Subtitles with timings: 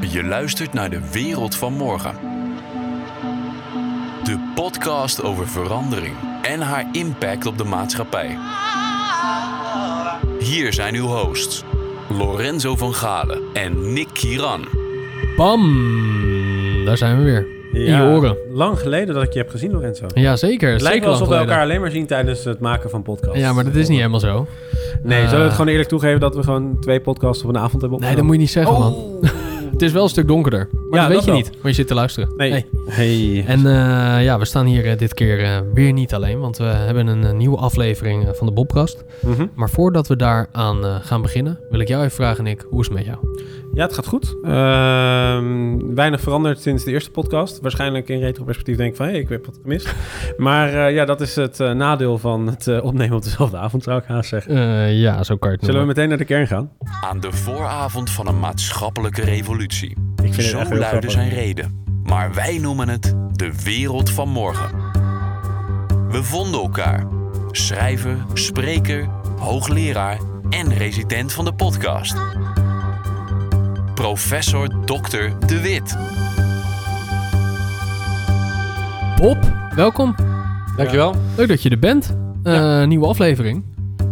[0.00, 2.14] Je luistert naar de wereld van morgen.
[4.24, 8.36] De podcast over verandering en haar impact op de maatschappij.
[10.38, 11.64] Hier zijn uw hosts,
[12.08, 14.64] Lorenzo van Galen en Nick Kiran.
[15.36, 16.84] Bam!
[16.84, 17.46] Daar zijn we weer.
[17.72, 18.36] In je oren.
[18.52, 20.06] Lang geleden dat ik je heb gezien, Lorenzo.
[20.14, 20.72] Ja, zeker.
[20.72, 23.38] Het lijkt wel alsof we elkaar alleen maar zien tijdens het maken van podcasts.
[23.38, 24.46] Ja, maar dat is niet helemaal zo.
[25.02, 27.58] Nee, Eh, zullen we het gewoon eerlijk toegeven dat we gewoon twee podcasts op een
[27.58, 28.94] avond hebben Nee, dat moet je niet zeggen, man.
[29.78, 30.68] Het is wel een stuk donkerder.
[30.90, 31.40] Maar Ja, dat weet dat je wel.
[31.40, 32.32] niet, want je zit te luisteren.
[32.36, 32.50] Nee.
[32.50, 32.66] Hey.
[32.86, 33.44] Hey.
[33.46, 36.64] En eh, ja, we staan hier eh, dit keer eh, weer niet alleen, want we
[36.64, 39.04] hebben een, nieuwe aflevering van de Bobcast.
[39.22, 39.46] Mhm.
[39.54, 42.86] Maar voordat we daaraan eh gaan beginnen, wil ik jou even vragen, Nick, hoe is
[42.86, 43.18] het met jou?
[43.74, 44.36] Ja, het gaat goed.
[44.42, 47.60] Ehm, weinig veranderd sinds de eerste podcast.
[47.60, 49.06] Waarschijnlijk in retroperspectief denk ik van...
[49.06, 49.94] hé, hey, ik heb wat gemist.
[50.36, 54.04] maar eh, ja, dat is het nadeel van het opnemen op dezelfde avond, zou ik
[54.04, 54.56] haast zeggen.
[54.56, 56.70] Eh, ja, zo kan je het Zullen we meteen naar de kern gaan?
[57.00, 59.90] Aan de vooravond van een maatschappelijke revolutie.
[59.90, 61.10] Ik vind het Zo echt grappig.
[61.10, 61.84] zijn reden.
[62.04, 64.70] Maar wij noemen het de wereld van morgen.
[66.08, 67.06] We vonden elkaar.
[67.50, 70.18] Schrijver, spreker, hoogleraar
[70.50, 72.16] en resident van de podcast.
[73.94, 75.46] Professor Dr.
[75.46, 75.96] De Wit.
[79.16, 79.38] Bob,
[79.74, 80.14] welkom.
[80.76, 81.14] Dankjewel.
[81.36, 82.16] Leuk dat je er bent.
[82.42, 83.67] Eh, Nieuwe aflevering.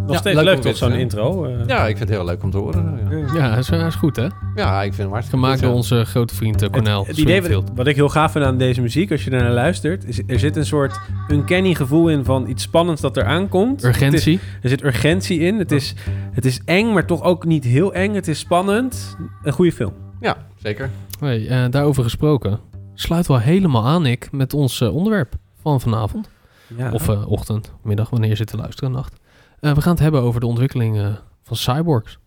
[0.07, 1.01] Nog Ja, steeds leuk leuk, om toch, zo'n zijn.
[1.01, 1.45] intro?
[1.45, 1.67] eh.
[1.67, 2.99] Ja, ik vind het heel leuk om te horen.
[3.35, 4.27] Ja, is, goed, hè?
[4.55, 7.43] ja ik vind hem hartstikke Gemaakt door onze grote vriend eh, Cornel Het, het idee
[7.75, 10.39] wat, ik heel gaaf vind aan deze muziek, als je er naar luistert, is er
[10.39, 13.83] zit een soort uncanny gevoel in van iets spannends dat er aankomt.
[13.83, 14.35] Het Urgentie.
[14.35, 15.59] is- er zit urgentie in.
[15.59, 15.95] Het is,
[16.33, 18.15] het is eng, maar toch ook niet heel eng.
[18.15, 19.17] Het is spannend.
[19.43, 19.93] Een goede film.
[20.21, 20.91] Ja, zeker.
[21.21, 22.59] Hey, eh, daarover gesproken.
[22.95, 26.29] Sluit wel helemaal aan, Nick, met ons onderwerp van vanavond.
[26.77, 26.93] Ja.
[26.93, 29.17] Of eh, ochtend, middag, wanneer je zit te luisteren, nacht.
[29.61, 32.19] Eh, we gaan het hebben over de ontwikkeling van cyborgs.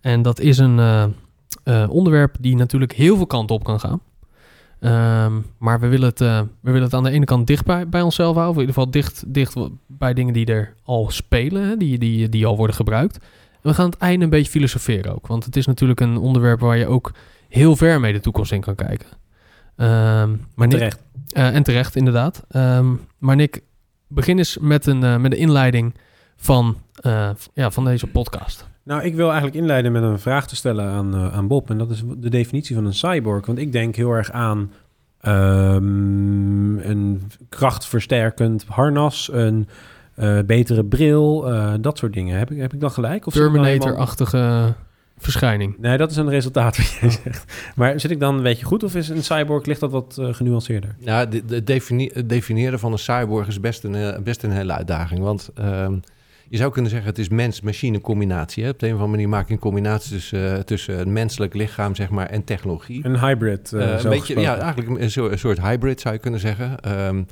[0.00, 1.04] En dat is een eh,
[1.64, 4.00] eh, onderwerp die natuurlijk heel veel kanten op kan gaan.
[4.80, 8.02] Ehm, maar we willen, het, we willen het aan de ene kant dicht bij, bij
[8.02, 8.54] onszelf houden.
[8.56, 12.28] Of in ieder geval dicht, dicht bij dingen die er al spelen, hè, die, die,
[12.28, 13.16] die al worden gebruikt.
[13.62, 15.26] En we gaan het einde een beetje filosoferen ook.
[15.26, 17.12] Want het is natuurlijk een onderwerp waar je ook
[17.48, 19.06] heel ver mee de toekomst in kan kijken.
[19.76, 21.02] Ehm, maar Nick, Terecht.
[21.32, 22.44] en terecht, inderdaad.
[22.48, 23.62] Ehm, maar Nick,
[24.08, 25.94] begin eens met een, met een inleiding
[26.36, 28.66] van, eh, ja, van deze podcast.
[28.86, 31.70] Nou, ik wil eigenlijk inleiden met een vraag te stellen aan, eh, aan Bob.
[31.70, 33.46] En dat is de definitie van een cyborg.
[33.46, 34.72] Want ik denk heel erg aan
[35.20, 39.68] ehm, een krachtversterkend harnas, een
[40.14, 42.38] eh, betere bril, eh, dat soort dingen.
[42.38, 43.26] Heb ik, heb ik dan gelijk?
[43.26, 44.74] Of Terminator-achtige
[45.18, 45.78] verschijning.
[45.78, 47.72] Nee, dat is een resultaat wat jij zegt.
[47.76, 50.96] Maar zit ik dan een beetje goed of is een cyborg, ligt dat wat genuanceerder?
[50.98, 54.72] Ja, de, de defini- het definiëren van een cyborg is best een, best een hele
[54.72, 55.20] uitdaging.
[55.20, 55.94] Want ehm,
[56.48, 58.64] je zou kunnen zeggen, het is mens-machine combinatie.
[58.64, 58.70] Hè?
[58.70, 61.54] Op de een of andere manier maak je een combinatie tussen, eh, tussen een menselijk
[61.54, 63.04] lichaam zeg maar, en technologie.
[63.06, 64.42] Een hybrid, eh, Eh, zo een beetje, gesproken.
[64.42, 66.80] ja, eigenlijk een soort, een soort hybrid zou je kunnen zeggen.
[66.80, 67.22] Ehm,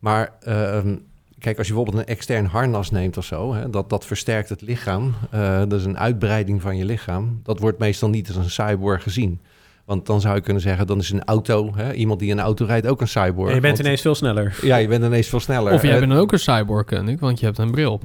[0.00, 0.96] maar ehm,
[1.38, 4.60] kijk, als je bijvoorbeeld een extern harnas neemt of zo, hè, dat, dat versterkt het
[4.60, 5.14] lichaam.
[5.30, 7.40] Eh, dat is een uitbreiding van je lichaam.
[7.42, 9.40] Dat wordt meestal niet als een cyborg gezien.
[9.84, 12.64] Want dan zou je kunnen zeggen, dan is een auto, hè, iemand die een auto
[12.64, 13.48] rijdt, ook een cyborg.
[13.48, 14.58] En je bent Want- ineens veel sneller.
[14.62, 15.72] Ja, je bent ineens veel sneller.
[15.72, 18.04] Of jij bent dan ook een cyborg, Nick, want je hebt een bril op.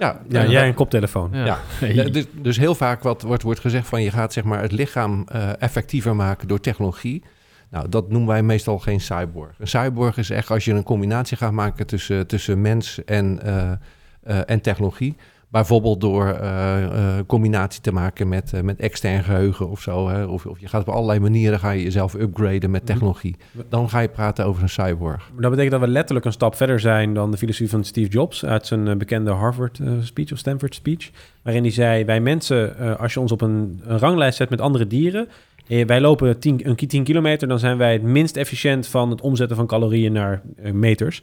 [0.00, 1.30] ja, Ja, jij een koptelefoon.
[1.32, 1.44] Ja.
[1.44, 1.58] Ja.
[1.66, 1.94] Hey.
[1.94, 4.72] Ja, dus, dus heel vaak wat wordt, wordt gezegd van je gaat zeg maar, het
[4.72, 7.22] lichaam eh, effectiever maken door technologie.
[7.70, 9.54] Nou, dat noemen wij meestal geen cyborg.
[9.58, 13.70] Een cyborg is echt als je een combinatie gaat maken tussen, tussen mens en, eh,
[14.22, 15.16] eh, en technologie.
[15.50, 20.08] Bijvoorbeeld door eh, eh, combinatie te maken met, eh, met extern geheugen of zo.
[20.08, 20.24] Hè?
[20.24, 22.92] Of, of je gaat op allerlei manieren ga je jezelf upgraden met Mhm.
[22.92, 23.36] technologie.
[23.68, 25.30] Dan ga je praten over een cyborg.
[25.40, 28.44] Dat betekent dat we letterlijk een stap verder zijn dan de filosofie van Steve Jobs
[28.44, 31.10] uit zijn bekende Harvard speech of Stanford speech.
[31.42, 34.86] Waarin hij zei: Wij mensen, als je ons op een, een ranglijst zet met andere
[34.86, 35.28] dieren.
[35.86, 39.20] wij lopen 10 een ki- 10 kilometer, dan zijn wij het minst efficiënt van het
[39.20, 41.22] omzetten van calorieën naar meters.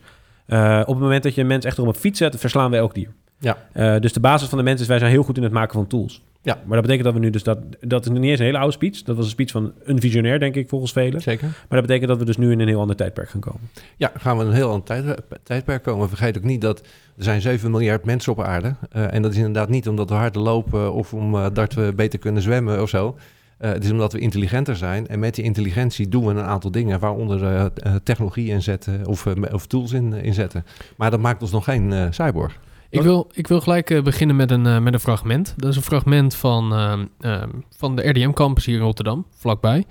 [0.82, 2.94] Op het moment dat je een mens echt op een fiets zet, verslaan wij elk
[2.94, 3.10] dier.
[3.40, 3.58] Ja.
[3.72, 5.74] Eh, dus de basis van de mens is, wij zijn heel goed in het maken
[5.74, 6.22] van tools.
[6.48, 6.54] Ja.
[6.66, 7.60] Maar dat betekent dat we nu dus dat...
[7.80, 9.02] Dat is niet eens een hele oude speech.
[9.02, 11.22] Dat was een speech van een visionair, denk ik, volgens velen.
[11.22, 11.48] Zeker.
[11.48, 13.62] Maar dat betekent dat we dus nu in een heel ander tijdperk gaan komen.
[13.98, 16.10] Ja, gaan we een heel ander tijd, tijdperk komen.
[16.10, 16.80] Vergeet ook niet dat
[17.18, 18.76] er zijn 7 miljard mensen op aarde.
[18.92, 22.42] Eh, en dat is inderdaad niet omdat we harder lopen of omdat we beter kunnen
[22.42, 23.18] zwemmen of zo.
[23.58, 25.08] Eh, het is omdat we intelligenter zijn.
[25.08, 29.68] En met die intelligentie doen we een aantal dingen, waaronder eh, technologie inzetten of, of
[29.68, 30.66] tools in, inzetten.
[30.98, 32.60] Maar dat maakt ons nog geen cyborg.
[32.90, 35.54] Ik wil, ik wil gelijk eh, beginnen met een, eh, met een fragment.
[35.58, 39.86] Dat is een fragment van, ehm, ehm, van de RDM-campus hier in Rotterdam, vlakbij.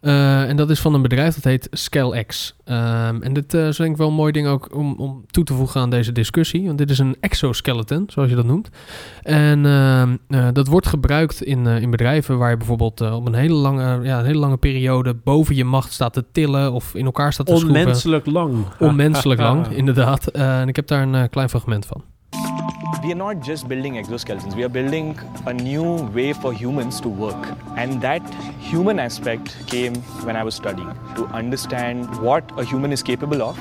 [0.00, 2.56] Eh, en dat is van een bedrijf dat heet ScaleX.
[2.64, 5.54] Ehm, en dit is denk ik wel een mooi ding ook om, om toe te
[5.54, 6.66] voegen aan deze discussie.
[6.66, 8.68] Want dit is een exoskeleton, zoals je dat noemt.
[9.22, 9.62] En
[10.52, 14.24] dat wordt gebruikt in, in bedrijven waar je bijvoorbeeld op een hele, lange, ja, een
[14.24, 17.80] hele lange periode boven je macht staat te tillen of in elkaar staat te schroeven.
[17.80, 18.66] Onmenselijk lang.
[18.78, 20.26] Onmenselijk lang, inderdaad.
[20.26, 22.02] En ik heb daar een klein fragment van.
[23.02, 27.08] We are not just building exoskeletons, we are building a new way for humans to
[27.08, 27.56] work.
[27.76, 28.22] And that
[28.60, 29.94] human aspect came
[30.26, 33.58] when I was studying to understand what a human is capable of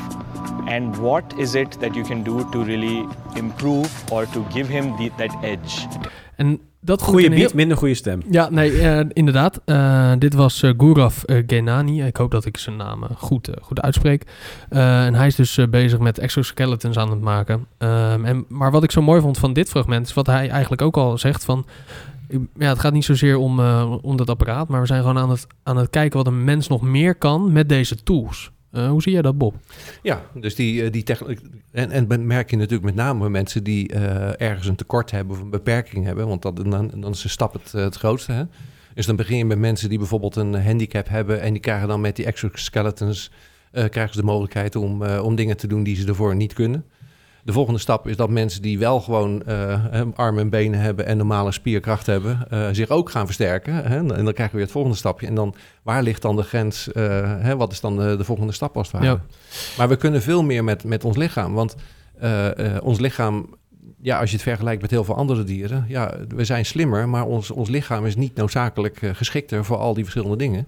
[0.68, 4.98] and what is it that you can do to really improve or to give him
[4.98, 5.88] the, that edge.
[6.38, 8.22] En dat heel- beat, minder goede stem.
[8.30, 9.62] Ja, nee, eh, inderdaad.
[9.66, 12.04] Eh, dit was Gurav eh, Genani.
[12.04, 14.24] Ik hoop dat ik zijn naam goed, goed uitspreek.
[14.70, 17.66] En hij is dus bezig met exoskeletons aan het maken.
[17.78, 20.08] Ehm, en, maar wat ik zo mooi vond van dit fragment...
[20.08, 21.66] is wat hij eigenlijk ook al zegt van...
[22.58, 23.60] Ja, het gaat niet zozeer om,
[24.02, 24.68] om dat apparaat...
[24.68, 27.52] maar we zijn gewoon aan het, aan het kijken wat een mens nog meer kan
[27.52, 28.52] met deze tools.
[28.78, 29.56] Eh, hoe zie jij dat, Bob?
[30.02, 31.50] Ja, dus die, eh, die technologie.
[31.72, 35.42] En, en merk je natuurlijk met name mensen die eh, ergens een tekort hebben of
[35.42, 36.28] een beperking hebben.
[36.28, 38.32] Want dat, dan, dan is de stap het, het grootste.
[38.32, 38.44] Hè?
[38.94, 41.42] Dus dan begin je met mensen die bijvoorbeeld een handicap hebben.
[41.42, 43.32] En die krijgen dan met die exoskeletons
[43.72, 46.86] eh, krijgen ze de mogelijkheid om, om dingen te doen die ze ervoor niet kunnen.
[47.48, 51.18] De volgende stap is dat mensen die wel gewoon eh, armen en benen hebben en
[51.18, 53.74] normale spierkracht hebben, eh, zich ook gaan versterken.
[53.74, 53.98] Hè?
[53.98, 55.28] En dan krijgen we weer het volgende stapje.
[55.28, 56.92] En dan, waar ligt dan de grens?
[56.92, 57.04] eh,
[57.40, 57.56] hè?
[57.56, 59.14] Wat is dan de, de volgende stap als het ware?
[59.14, 59.22] Ja.
[59.78, 61.54] Maar we kunnen veel meer met, met ons lichaam.
[61.54, 61.76] Want
[62.82, 63.56] ons lichaam,
[64.02, 67.26] ja, als je het vergelijkt met heel veel andere dieren, ja, we zijn slimmer, maar
[67.26, 70.68] ons, ons lichaam is niet noodzakelijk geschikter voor al die verschillende dingen.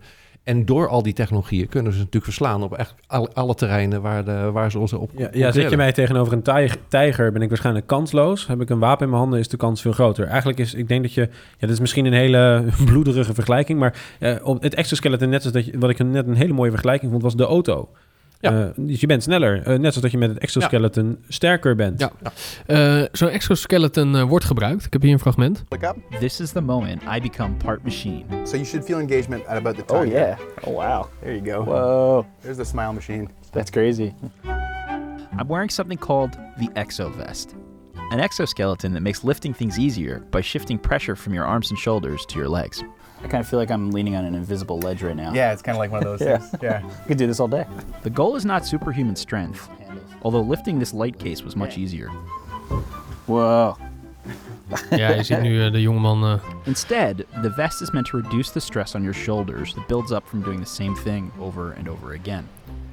[0.50, 4.26] En door al die technologieën kunnen ze natuurlijk verslaan op echt alle, alle terreinen waar,
[4.26, 7.50] de, waar ze ons op Ja, zet je mij tegenover een tijger, tijger, ben ik
[7.50, 8.48] waarschijnlijk kansloos.
[8.48, 10.28] Heb ik een wapen in mijn handen, is de kans veel groter.
[10.28, 13.94] Eigenlijk is, ik denk dat je, ja, dit is misschien een hele bloederige vergelijking, maar
[14.20, 17.12] eh, op het exoskeleton, net zoals dat je, wat ik net een hele mooie vergelijking
[17.12, 17.90] vond, was de auto.
[18.42, 18.52] Ja.
[18.52, 22.00] Eh, dus je bent sneller, eh, net zoals dat je met het exoskeleton sterker bent.
[22.00, 22.12] Ja.
[22.66, 24.86] Eh, Zo'n exoskeleton wordt gebruikt.
[24.86, 25.64] Ik heb hier een fragment.
[25.70, 25.96] Look up.
[26.20, 28.24] This is the moment I become part machine.
[28.44, 30.00] So you should feel engagement at about the time.
[30.06, 30.38] Oh yeah.
[30.64, 31.06] Oh wow.
[31.22, 31.64] There you go.
[31.64, 32.26] Whoa.
[32.42, 33.30] There's the smile machine.
[33.52, 34.14] That's crazy.
[35.40, 37.48] I'm wearing something called the exovest.
[38.12, 42.26] An exoskeleton that makes lifting things easier by shifting pressure from your arms and shoulders
[42.26, 42.84] to your legs.
[43.24, 45.34] I kind of feel like I'm leaning on an invisible ledge right now.
[45.34, 46.38] Yeah, it's kind of like one of those Yeah.
[46.38, 46.62] things.
[46.64, 46.82] Yeah.
[47.04, 47.66] I could do this all day.
[48.04, 49.68] The goal is not superhuman strength,
[50.24, 52.10] although lifting this light case was much easier.
[53.28, 53.78] Whoa.
[54.92, 56.24] Ja, je ziet nu eh, de jongeman...
[56.24, 60.12] eh, Instead, the vest is meant to reduce the stress on your shoulders that builds
[60.12, 62.48] up from doing the same thing over and over again.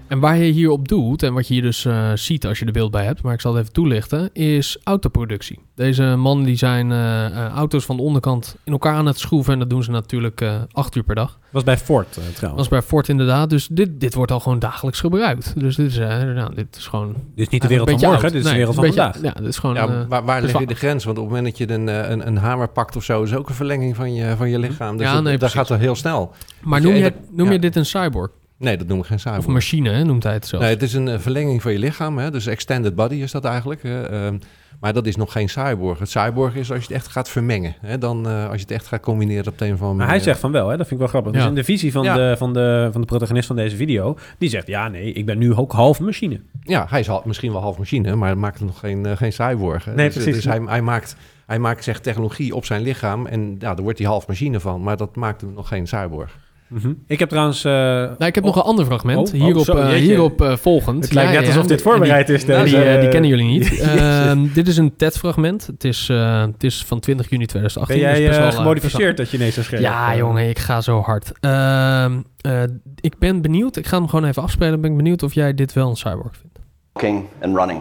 [0.09, 2.65] En waar je hier op doet, en wat je hier dus eh, ziet als je
[2.65, 5.59] er beeld bij hebt, maar ik zal het even toelichten, is autoproductie.
[5.75, 9.53] Deze mannen die zijn eh, eh, auto's van de onderkant in elkaar aan het schroeven
[9.53, 11.39] en dat doen ze natuurlijk eh, acht uur per dag.
[11.51, 12.69] Was bij Ford Dat trouwens.
[12.69, 15.61] was bij Ford inderdaad, dus dit, dit wordt al gewoon dagelijks gebruikt.
[15.61, 17.09] Dus dit is, eh, nou, dit is gewoon...
[17.35, 18.33] Dit is niet de wereld van morgen, oud.
[18.33, 19.23] dit is de wereld van beetje- vandaag.
[19.23, 19.77] Ja, dit is gewoon...
[19.77, 21.05] Ja, eh, waar waar leg je de grens?
[21.05, 23.49] Want op het moment dat je een, een, een hamer pakt of zo, is ook
[23.49, 24.97] een verlenging van je, van je lichaam.
[24.97, 26.33] Dus Ja, dat, nee, dat gaat er heel snel.
[26.63, 28.31] maar noem, je, dat- noem je dit een cyborg?
[28.59, 29.39] Nee, dat noem ik geen cyborg.
[29.39, 30.65] Of machine, hè, noemt hij het zelfs.
[30.65, 32.19] Nee, het is een eh, verlenging van je lichaam.
[32.19, 32.31] Hè?
[32.31, 33.83] Dus extended body is dat eigenlijk.
[33.83, 34.03] hè.
[34.03, 34.39] Ehm,
[34.81, 35.99] maar dat is nog geen cyborg.
[35.99, 37.75] Het cyborg is als je het echt gaat vermengen.
[37.81, 37.99] Hè?
[37.99, 40.17] Dan, eh, als je het echt gaat combineren op de een of andere Maar hij
[40.17, 40.23] manier.
[40.29, 40.77] zegt van wel, hè?
[40.77, 41.33] dat vind ik wel grappig.
[41.33, 41.39] Ja.
[41.39, 42.15] Dus in de visie van, Ja.
[42.15, 45.39] de, van, de, van de protagonist van deze video, die zegt, ja nee, ik ben
[45.39, 46.41] nu ook half machine.
[46.63, 49.85] Ja, hij is misschien wel half machine, maar hij maakt nog geen, eh, geen cyborg.
[49.85, 49.95] Hè?
[49.95, 50.35] Nee, dus, precies.
[50.35, 51.17] Dus hij, hij, maakt,
[51.47, 54.83] hij maakt zeg, technologie op zijn lichaam en ja, daar wordt hij half machine van.
[54.83, 56.37] Maar dat maakt hem nog geen cyborg.
[56.69, 56.93] Mhm.
[57.07, 57.65] Ik heb trouwens...
[57.65, 59.29] eh, Nou, ik heb oh, nog een ander fragment.
[59.29, 61.05] Oh, oh, hierop, zo, eh, hierop eh, volgend.
[61.05, 62.45] Het lijkt Ja, net ja, alsof dit voorbereid die- is.
[62.45, 63.79] Nou, deze, die, die kennen jullie niet.
[63.81, 65.67] Ehm, dit is een TED-fragment.
[65.67, 68.03] Het, is, eh, het is van 20 juni 2018.
[68.03, 70.81] Ben jij dus best wel, gemodificeerd dat je ineens zo scherp Ja, jongen, ik ga
[70.81, 71.33] zo hard.
[71.41, 72.63] Ehm, eh,
[73.01, 73.77] ik ben benieuwd.
[73.77, 74.81] Ik ga hem gewoon even afspelen.
[74.81, 76.59] Ben ik benieuwd of jij dit wel een cyborg vindt.
[76.93, 77.81] walking and running.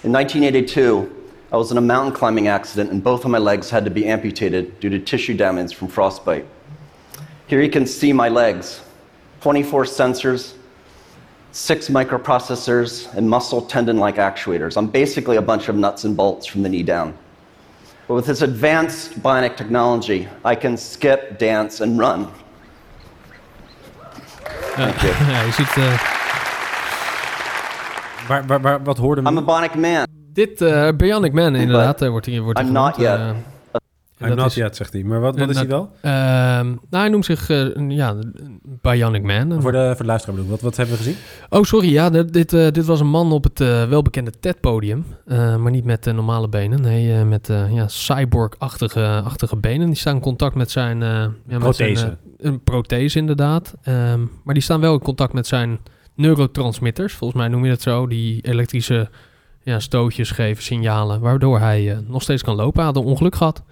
[0.00, 1.16] In 1982,
[1.52, 4.12] I was in a mountain climbing accident and both of my legs had to be
[4.12, 6.42] amputated due to tissue damage from frostbite.
[7.48, 8.80] Here you can see my legs
[9.40, 10.54] 24 sensors,
[11.52, 14.76] six microprocessors, and muscle tendon like actuators.
[14.76, 17.12] I'm basically a bunch of nuts and bolts from the knee down.
[18.06, 22.26] But with this advanced bionic technology, I can skip, dance, and run.
[24.78, 24.86] Ja,
[25.30, 25.76] ja, je ziet...
[25.76, 26.00] eh,
[28.28, 30.06] Waar, waar, waar, wat hoorde I'm a bionic man.
[30.32, 33.18] dit, eh Bionic Man inderdaad, eh, wordt hier wordt I'm not genoemd.
[33.18, 33.28] yet.
[33.36, 33.36] eh.
[34.20, 35.02] I'm dat not is- yet, zegt hij.
[35.02, 35.90] Maar wat, wat is hij wel?
[36.02, 38.16] Nou, hij noemt zich een- ja,
[38.80, 39.62] Bionic Man.
[39.62, 40.60] Voor de, voor de luisteraar bedoel ik.
[40.60, 41.16] Wat, wat hebben we gezien?
[41.48, 41.92] Oh, sorry.
[41.92, 45.04] Ja, dit, dit, eh, dit was een man op het eh, welbekende TED-podium.
[45.26, 46.80] Maar niet met normale benen.
[46.80, 49.86] Nee, met ja, cyborg-achtige achtige benen.
[49.86, 50.98] Die staan in contact met zijn...
[51.00, 51.96] ja, met Prothese.
[52.00, 53.74] Zijn, eh, een prothese, inderdaad.
[53.82, 55.78] Ehm, maar die staan wel in contact met zijn
[56.14, 57.14] neurotransmitters.
[57.14, 58.06] Volgens mij noem je dat zo.
[58.06, 59.08] Die elektrische
[59.62, 61.20] ja, stootjes geven, signalen.
[61.20, 62.76] Waardoor hij nog steeds kan lopen.
[62.82, 63.62] Hij had een ongeluk gehad.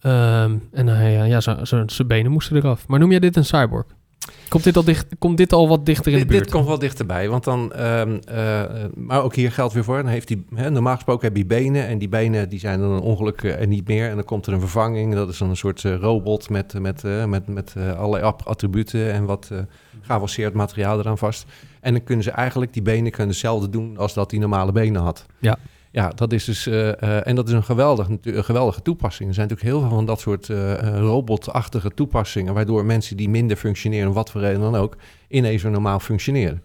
[0.00, 2.86] Ehm, en hij, eh, ja, zijn- benen moesten eraf.
[2.88, 3.86] Maar noem jij dit een cyborg?
[4.48, 6.42] Komt dit al, dicht, komt dit al wat dichter in de buurt?
[6.42, 8.62] dit komt wel dichterbij, want dan, ehm, eh,
[8.94, 9.96] maar ook hier geldt weer voor.
[9.96, 12.90] Dan heeft hij, hè, normaal gesproken heb je benen en die benen die zijn dan
[12.90, 14.08] een ongeluk eh, en niet meer.
[14.08, 15.14] En dan komt er een vervanging.
[15.14, 19.12] Dat is dan een soort eh, robot met, met, eh, met, met eh, allerlei attributen
[19.12, 19.58] en wat eh
[20.00, 21.46] geavanceerd materiaal eraan vast.
[21.80, 25.02] En dan kunnen ze eigenlijk die benen kunnen hetzelfde doen als dat die normale benen
[25.02, 25.26] had.
[25.38, 25.56] Ja.
[25.96, 29.28] Ja, dat is dus, eh, eh, en dat is een, geweldig, geweldige toepassing.
[29.28, 33.56] Er zijn natuurlijk heel veel van dat soort eh, robotachtige toepassingen, waardoor mensen die minder
[33.56, 34.96] functioneren, wat voor reden dan ook,
[35.28, 36.62] ineens weer normaal functioneren.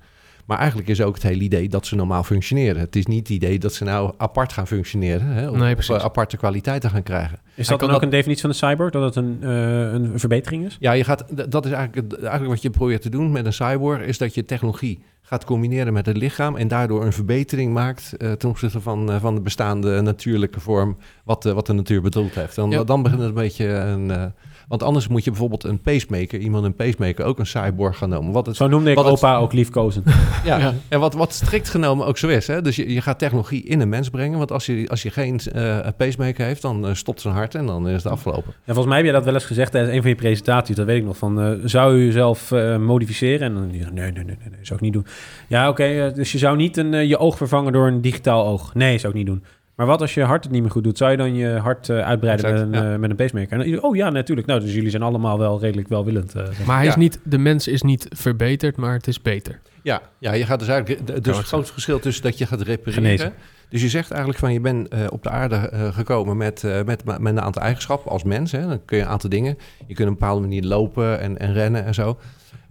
[0.52, 2.82] Maar eigenlijk is ook het hele idee dat ze normaal functioneren.
[2.82, 5.90] Het is niet het idee dat ze nou apart gaan functioneren, hè, of, Nee, of,
[5.90, 7.40] aparte kwaliteiten gaan krijgen.
[7.56, 8.92] Is dat dan kan ook een definitie van de cyborg?
[8.92, 10.78] Dat het een, eh, een verbetering is?
[10.80, 14.02] Ja, je gaat, dat is eigenlijk, eigenlijk wat je probeert te doen met een cyborg,
[14.02, 18.32] is dat je technologie gaat combineren met het lichaam en daardoor een verbetering maakt eh,
[18.32, 22.36] ten opzichte van, eh, van de bestaande natuurlijke vorm wat, de wat de natuur bedoeld
[22.36, 22.56] heeft.
[22.56, 22.84] Dan, Ja.
[22.84, 24.34] dan begint het een beetje een...
[24.72, 28.32] want anders moet je bijvoorbeeld een pacemaker, iemand een pacemaker, ook een cyborg gaan noemen.
[28.32, 30.06] Wat het, Zo noemde ik wat het- opa ook liefkozend.
[30.46, 30.74] ja, Ja.
[30.90, 32.48] en wat, wat strikt genomen ook zo is.
[32.48, 32.62] Hè?
[32.62, 34.38] Dus je, je gaat technologie in een mens brengen.
[34.38, 37.66] Want als je, als je geen eh, pacemaker heeft, dan eh, stopt zijn hart en
[37.66, 38.54] dan is het afgelopen.
[38.66, 40.76] En volgens mij heb jij dat wel eens gezegd tijdens een van je presentaties.
[40.76, 41.18] Dat weet ik nog.
[41.18, 43.48] Van, eh, zou u jezelf eh, modificeren?
[43.48, 45.06] En dan nee, nee, nee, nee, nee, zou ik niet doen.
[45.48, 46.12] Ja, oké.
[46.16, 48.74] dus je zou niet een, je oog vervangen door een digitaal oog.
[48.74, 49.44] Nee, zou ik niet doen.
[49.82, 50.98] Maar wat als je hart het niet meer goed doet?
[50.98, 52.94] Zou je dan je hart eh, uitbreiden Exact, met, een, ja.
[52.94, 53.60] eh, met een pacemaker?
[53.62, 54.48] En dan- oh ja, natuurlijk.
[54.48, 56.36] Nou, dus jullie zijn allemaal wel redelijk welwillend.
[56.36, 56.68] eh, zeg maar.
[56.68, 56.90] Maar hij Ja.
[56.92, 59.60] is niet, de mens is niet verbeterd, maar het is beter.
[59.84, 61.08] Ja, ja, je gaat dus eigenlijk.
[61.08, 63.04] de- Dus het grootste verschil tussen dat je gaat repareren.
[63.04, 63.34] Genezen.
[63.70, 66.84] Dus je zegt eigenlijk van je bent eh, op de aarde eh, gekomen met, eh,
[66.84, 68.52] met, met een aantal eigenschappen als mens.
[68.52, 68.68] Hè.
[68.68, 69.58] Dan kun je een aantal dingen.
[69.88, 72.18] Je kunt op een bepaalde manier lopen en, en rennen en zo.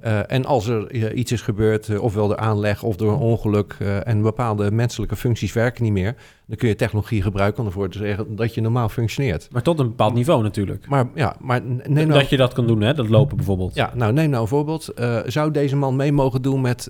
[0.00, 3.18] Eh, en als er eh, iets is gebeurd, eh, ofwel door aanleg of door een
[3.18, 6.14] ongeluk, en bepaalde menselijke functies werken niet meer,
[6.46, 9.48] dan kun je technologie gebruiken om ervoor te zeggen dat je normaal functioneert.
[9.52, 10.86] Maar tot een bepaald niveau natuurlijk.
[10.88, 12.94] Maar ja, maar neem nou, dat je dat kan doen, hè?
[12.94, 13.74] Dat lopen bijvoorbeeld.
[13.74, 14.92] ja, nou neem nou een voorbeeld.
[15.26, 16.88] Zou deze man mee mogen doen met,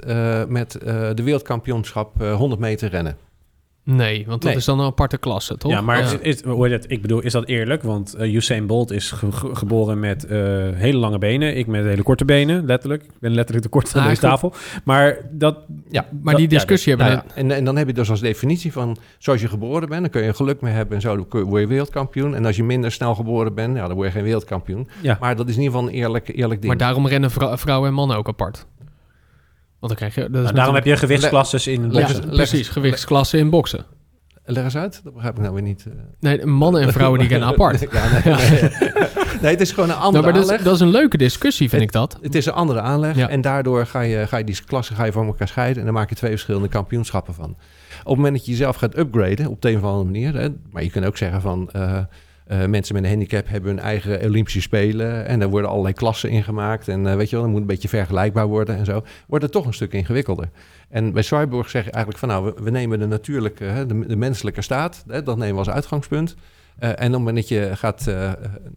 [0.49, 0.79] met
[1.15, 3.17] de wereldkampioenschap eh, 100 meter rennen?
[3.85, 4.59] Nee, want dat Nee.
[4.59, 5.71] is dan een aparte klasse, toch?
[5.73, 6.91] Ja, maar Is, is, hoe heet het?
[6.93, 7.83] ik bedoel, is dat eerlijk?
[7.83, 10.39] Want eh, Usain Bolt is ge- ge- geboren met eh,
[10.75, 11.57] hele lange benen.
[11.57, 13.03] Ik met hele korte benen, letterlijk.
[13.03, 14.31] Ik ben letterlijk de kortste aan Ah, deze goed.
[14.31, 14.55] tafel.
[14.85, 15.59] Maar dat...
[15.91, 18.11] Ja, maar die ja, discussie hebben Nou we ja, en, en dan heb je dus
[18.11, 21.17] als definitie van, zoals je geboren bent, dan kun je geluk mee hebben en zo,
[21.29, 22.35] dan word je wereldkampioen.
[22.35, 24.89] En als je minder snel geboren bent, ja, dan word je geen wereldkampioen.
[25.03, 25.17] Ja.
[25.21, 26.67] Maar dat is in ieder geval een eerlijk, eerlijk ding.
[26.67, 28.67] Maar daarom rennen vrou- vrouwen en mannen ook apart.
[29.81, 30.21] Want dan krijg je...
[30.21, 33.85] Dat is Nou, daarom heb je gewichtsklasses in Ja, precies, gewichtsklassen in boksen.
[34.45, 35.85] Leg eens uit, dat begrijp ik nou weer niet.
[35.87, 35.93] eh.
[36.21, 37.81] Nee, mannen en vrouwen die rennen apart.
[37.93, 38.71] Ja, nee, nee.
[39.43, 40.65] nee, het is gewoon een Nou, andere maar dat is, aanleg.
[40.65, 42.19] dat is een leuke discussie, vind ik dat.
[42.23, 43.29] Het is een andere aanleg Ja.
[43.29, 45.95] en daardoor ga je, ga je die klassen ga je van elkaar scheiden en dan
[45.95, 47.51] maak je twee verschillende kampioenschappen van.
[47.51, 50.49] Op het moment dat je jezelf gaat upgraden, op de een of andere manier, hè,
[50.71, 51.99] maar je kunt ook zeggen van eh,
[52.51, 56.31] eh, mensen met een handicap hebben hun eigen Olympische Spelen en daar worden allerlei klassen
[56.31, 59.45] ingemaakt en eh, weet je wel, dan moet een beetje vergelijkbaar worden en zo, wordt
[59.45, 60.49] het toch een stuk ingewikkelder.
[60.89, 64.63] En bij Cyborg zeg je eigenlijk van nou, we, nemen de natuurlijke, de, de menselijke
[64.63, 66.35] staat, hè, dat nemen we als uitgangspunt.
[66.79, 68.11] Eh, en moment dat je gaat,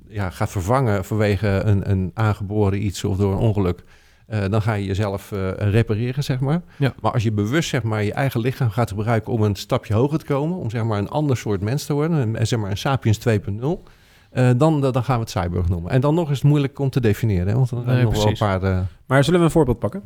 [0.08, 3.84] ja, gaat vervangen vanwege een, een aangeboren iets of door een ongeluk,
[4.28, 6.62] eh, dan ga je jezelf eh, repareren, zeg maar.
[6.78, 6.94] Ja.
[7.02, 10.20] Maar als je bewust zeg maar, je eigen lichaam gaat gebruiken om een stapje hoger
[10.20, 12.78] te komen, om zeg maar, een ander soort mens te worden, een, zeg maar een
[12.78, 13.84] sapiens 2.0,
[14.30, 15.92] eh, dan, dan gaan we het cyborg noemen.
[15.92, 18.16] En dan nog is het moeilijk om te definiëren, hè, want dan zijn Nee, nog
[18.16, 18.88] wel een paar...
[19.06, 20.02] Maar zullen we een voorbeeld pakken?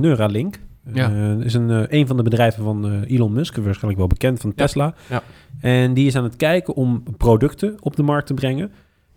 [0.00, 0.58] Neuralink.
[0.92, 1.36] Ja.
[1.40, 4.94] Is een, een van de bedrijven van Elon Musk, waarschijnlijk wel bekend van Tesla.
[5.08, 5.22] Ja.
[5.60, 8.72] En die is aan het kijken om producten op de markt te brengen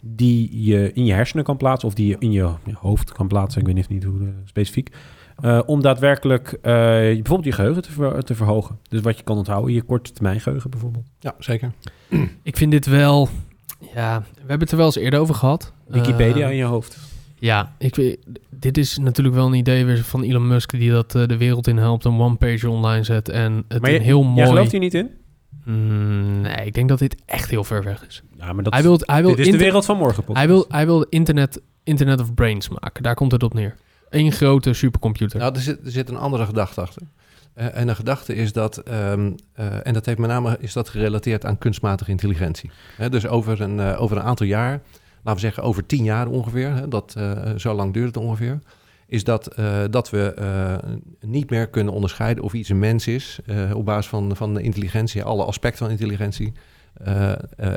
[0.06, 3.60] die je in je hersenen kan plaatsen of die je in je, hoofd kan plaatsen.
[3.62, 4.90] Ik weet niet, niet hoe eh, specifiek.
[5.42, 8.80] Eh, om daadwerkelijk eh, bijvoorbeeld je geheugen te, ver- te verhogen.
[8.90, 11.06] Dus wat je kan onthouden, je korte termijn geheugen bijvoorbeeld.
[11.20, 11.72] ja, zeker.
[12.44, 13.30] Ik vind dit wel...
[13.94, 15.74] Ja, we hebben het er wel eens eerder over gehad.
[15.88, 16.98] Wikipedia in je hoofd.
[17.36, 18.18] Ja, ik weet,
[18.50, 21.68] dit is natuurlijk wel een idee weer van Elon Musk die dat eh, de wereld
[21.68, 24.48] in helpt, een one-page online zet en het Maar een heel jij mooi...
[24.48, 25.10] gelooft hier niet in?
[25.64, 28.24] Mm, nee, ik denk dat dit echt heel ver weg is.
[28.38, 30.24] Ja, maar dat, hij wil, hij wil dit is de wereld van morgen.
[30.24, 30.38] podcast.
[30.38, 33.04] Hij wil, hij wil internet, internet of Brains maken.
[33.04, 33.76] Daar komt het op neer.
[34.10, 35.40] Eén grote supercomputer.
[35.40, 37.02] Nou, er zit, er zit een andere gedachte achter.
[37.54, 40.90] Eh, en de gedachte is dat, ehm, eh, en dat heeft met name is dat
[40.90, 42.72] gerelateerd aan kunstmatige intelligentie.
[42.98, 44.72] Hè, dus over een, eh, over een aantal jaar,
[45.16, 48.60] laten we zeggen over tien jaar ongeveer, hè, dat, eh, zo lang duurt het ongeveer,
[49.08, 50.76] is dat, eh, dat we eh,
[51.22, 54.62] niet meer kunnen onderscheiden of iets een mens is eh, op basis van, van de
[54.62, 56.54] intelligentie, alle aspecten van intelligentie,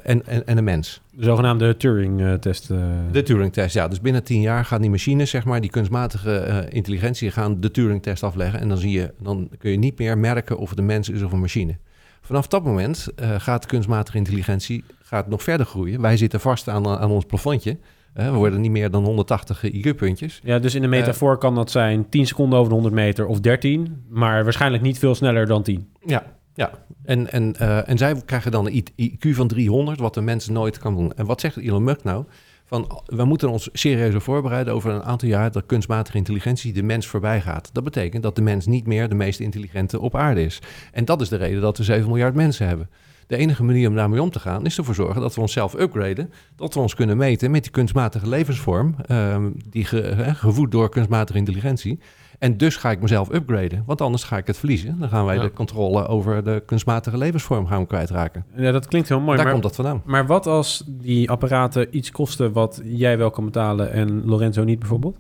[0.03, 1.01] en, en, en een mens.
[1.11, 2.69] De zogenaamde Turing-test.
[3.13, 3.89] De Turing-test, ja.
[3.89, 8.23] Dus binnen tien jaar gaan die machines, zeg maar, die kunstmatige intelligentie, gaan de Turing-test
[8.23, 8.61] afleggen.
[8.61, 11.23] En dan, zie je, dan kun je niet meer merken of het een mens is
[11.23, 11.77] of een machine.
[12.21, 16.01] Vanaf dat moment gaat kunstmatige intelligentie gaat nog verder groeien.
[16.01, 17.77] Wij zitten vast aan, aan ons plafondje.
[18.17, 20.41] Eh, we worden niet meer dan 180 IQ-puntjes.
[20.43, 23.41] Ja, dus in de metafoor kan dat zijn 10 seconden over de 100 meter of
[23.41, 25.89] 13, maar waarschijnlijk niet veel sneller dan 10.
[26.05, 26.23] Ja,
[26.55, 26.71] ja.
[27.05, 30.79] En, en, eh, en zij krijgen dan een IQ van 300, wat de mens nooit
[30.79, 31.13] kan doen.
[31.13, 32.25] En wat zegt Elon Musk nou?
[32.65, 37.07] Van, we moeten ons serieuzer voorbereiden over een aantal jaar dat kunstmatige intelligentie de mens
[37.07, 37.71] voorbij gaat.
[37.73, 40.59] Dat betekent dat de mens niet meer de meest intelligente op aarde is.
[40.93, 42.89] En dat is de reden dat we 7 miljard mensen hebben.
[43.27, 46.31] De enige manier om daarmee om te gaan is ervoor zorgen dat we onszelf upgraden.
[46.57, 51.39] Dat we ons kunnen meten met die kunstmatige levensvorm, ehm, die ge, gevoed door kunstmatige
[51.39, 51.99] intelligentie.
[52.39, 54.99] En dus ga ik mezelf upgraden, want anders ga ik het verliezen.
[54.99, 55.43] Dan gaan wij Ja.
[55.43, 58.45] de controle over de kunstmatige levensvorm gaan we kwijtraken.
[58.57, 59.35] Ja, dat klinkt heel mooi.
[59.37, 60.03] Daar maar, komt dat vandaan.
[60.05, 64.79] maar wat als die apparaten iets kosten wat jij wel kan betalen en Lorenzo niet
[64.79, 65.19] bijvoorbeeld?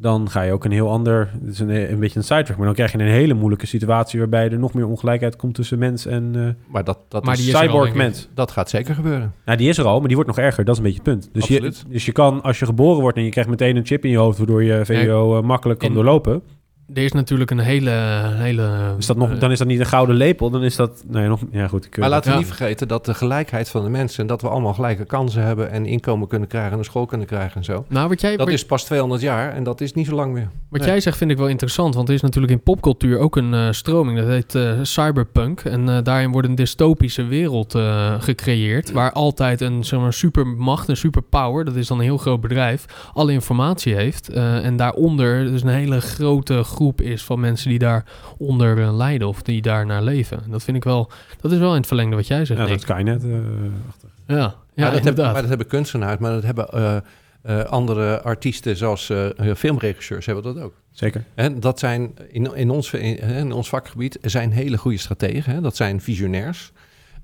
[0.00, 2.66] Dan ga je ook een heel ander, het is een, een beetje een sidetrack, maar
[2.66, 6.06] dan krijg je een hele moeilijke situatie waarbij er nog meer ongelijkheid komt tussen mens
[6.06, 8.02] en eh, Maar dat, dat, Maar is, die is er al, cyborg denk ik.
[8.02, 8.28] mens.
[8.34, 9.32] dat gaat zeker gebeuren.
[9.44, 10.64] Nou, die is er al, maar die wordt nog erger.
[10.64, 11.30] Dat is een beetje het punt.
[11.32, 14.04] Dus je, dus je kan, als je geboren wordt en je krijgt meteen een chip
[14.04, 16.42] in je hoofd, waardoor je VWO eh, makkelijk kan doorlopen.
[16.94, 17.90] Er is natuurlijk een hele...
[18.34, 21.04] hele Is dat nog, eh, dan is dat niet een gouden lepel, dan is dat...
[21.06, 21.84] Nee, nog, ja goed.
[21.86, 22.38] Ik, Maar laten we Ja.
[22.38, 24.20] niet vergeten dat de gelijkheid van de mensen...
[24.20, 25.70] en dat we allemaal gelijke kansen hebben...
[25.70, 27.84] en inkomen kunnen krijgen en een school kunnen krijgen en zo.
[27.88, 30.32] nou, wat jij, Dat wat- is pas 200 jaar en dat is niet zo lang
[30.32, 30.48] meer.
[30.68, 30.88] Wat Nee.
[30.90, 33.66] jij zegt vind ik wel interessant, want er is natuurlijk in popcultuur ook een eh,
[33.70, 35.60] stroming, dat heet eh, cyberpunk.
[35.60, 40.88] En eh, daarin wordt een dystopische wereld eh, gecreëerd, waar altijd een zeg maar, supermacht,
[40.88, 44.28] een superpower, dat is dan een heel groot bedrijf, alle informatie heeft.
[44.28, 49.42] Eh, en daaronder dus een hele grote groep is van mensen die daaronder lijden of
[49.42, 50.42] die daar naar leven.
[50.48, 52.80] Dat vind ik wel, dat is wel in het verlengde wat jij zegt, ja, dat
[52.80, 53.24] Skynet.
[53.24, 53.30] eh,
[53.88, 54.10] achtig.
[54.26, 54.36] Ja,
[54.74, 56.96] ja, maar, dat maar dat hebben kunstenaars, maar dat hebben eh,
[57.42, 58.76] eh, andere artiesten...
[58.76, 60.74] zoals eh, filmregisseurs hebben dat ook.
[60.90, 61.24] Zeker.
[61.34, 65.52] En dat zijn in, in, ons, in, in ons vakgebied zijn hele goede strategen.
[65.54, 65.60] Hè?
[65.60, 66.72] Dat zijn visionairs.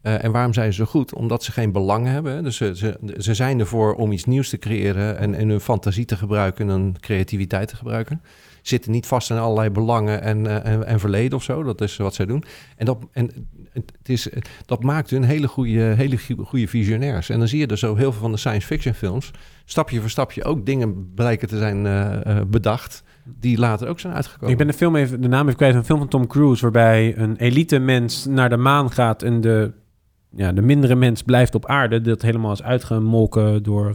[0.03, 1.15] Eh, en waarom zijn ze zo goed?
[1.15, 2.35] Omdat ze geen belang hebben.
[2.35, 2.43] hè.
[2.43, 6.05] Dus ze, ze, ze zijn ervoor om iets nieuws te creëren en, en hun fantasie
[6.05, 8.23] te gebruiken en hun creativiteit te gebruiken.
[8.67, 11.63] Zitten niet vast in allerlei belangen en, eh, en, en verleden of zo.
[11.63, 12.45] Dat is wat zij doen.
[12.77, 14.29] En dat, en het is,
[14.67, 17.29] dat maakt hun hele goede, hele goede visionairs.
[17.29, 19.31] En dan zie je er zo heel veel van de science fiction films.
[19.65, 23.03] Stapje voor stapje ook dingen blijken te zijn eh, eh, bedacht.
[23.25, 24.51] Die later ook zijn uitgekomen.
[24.51, 26.63] Ik ben de, film even, de naam even kwijt een film van Tom Cruise...
[26.63, 29.23] waarbij een elite mens naar de maan gaat...
[29.23, 29.73] en de,
[30.31, 32.01] ja, de mindere mens blijft op aarde.
[32.01, 33.95] Dat helemaal is uitgemolken door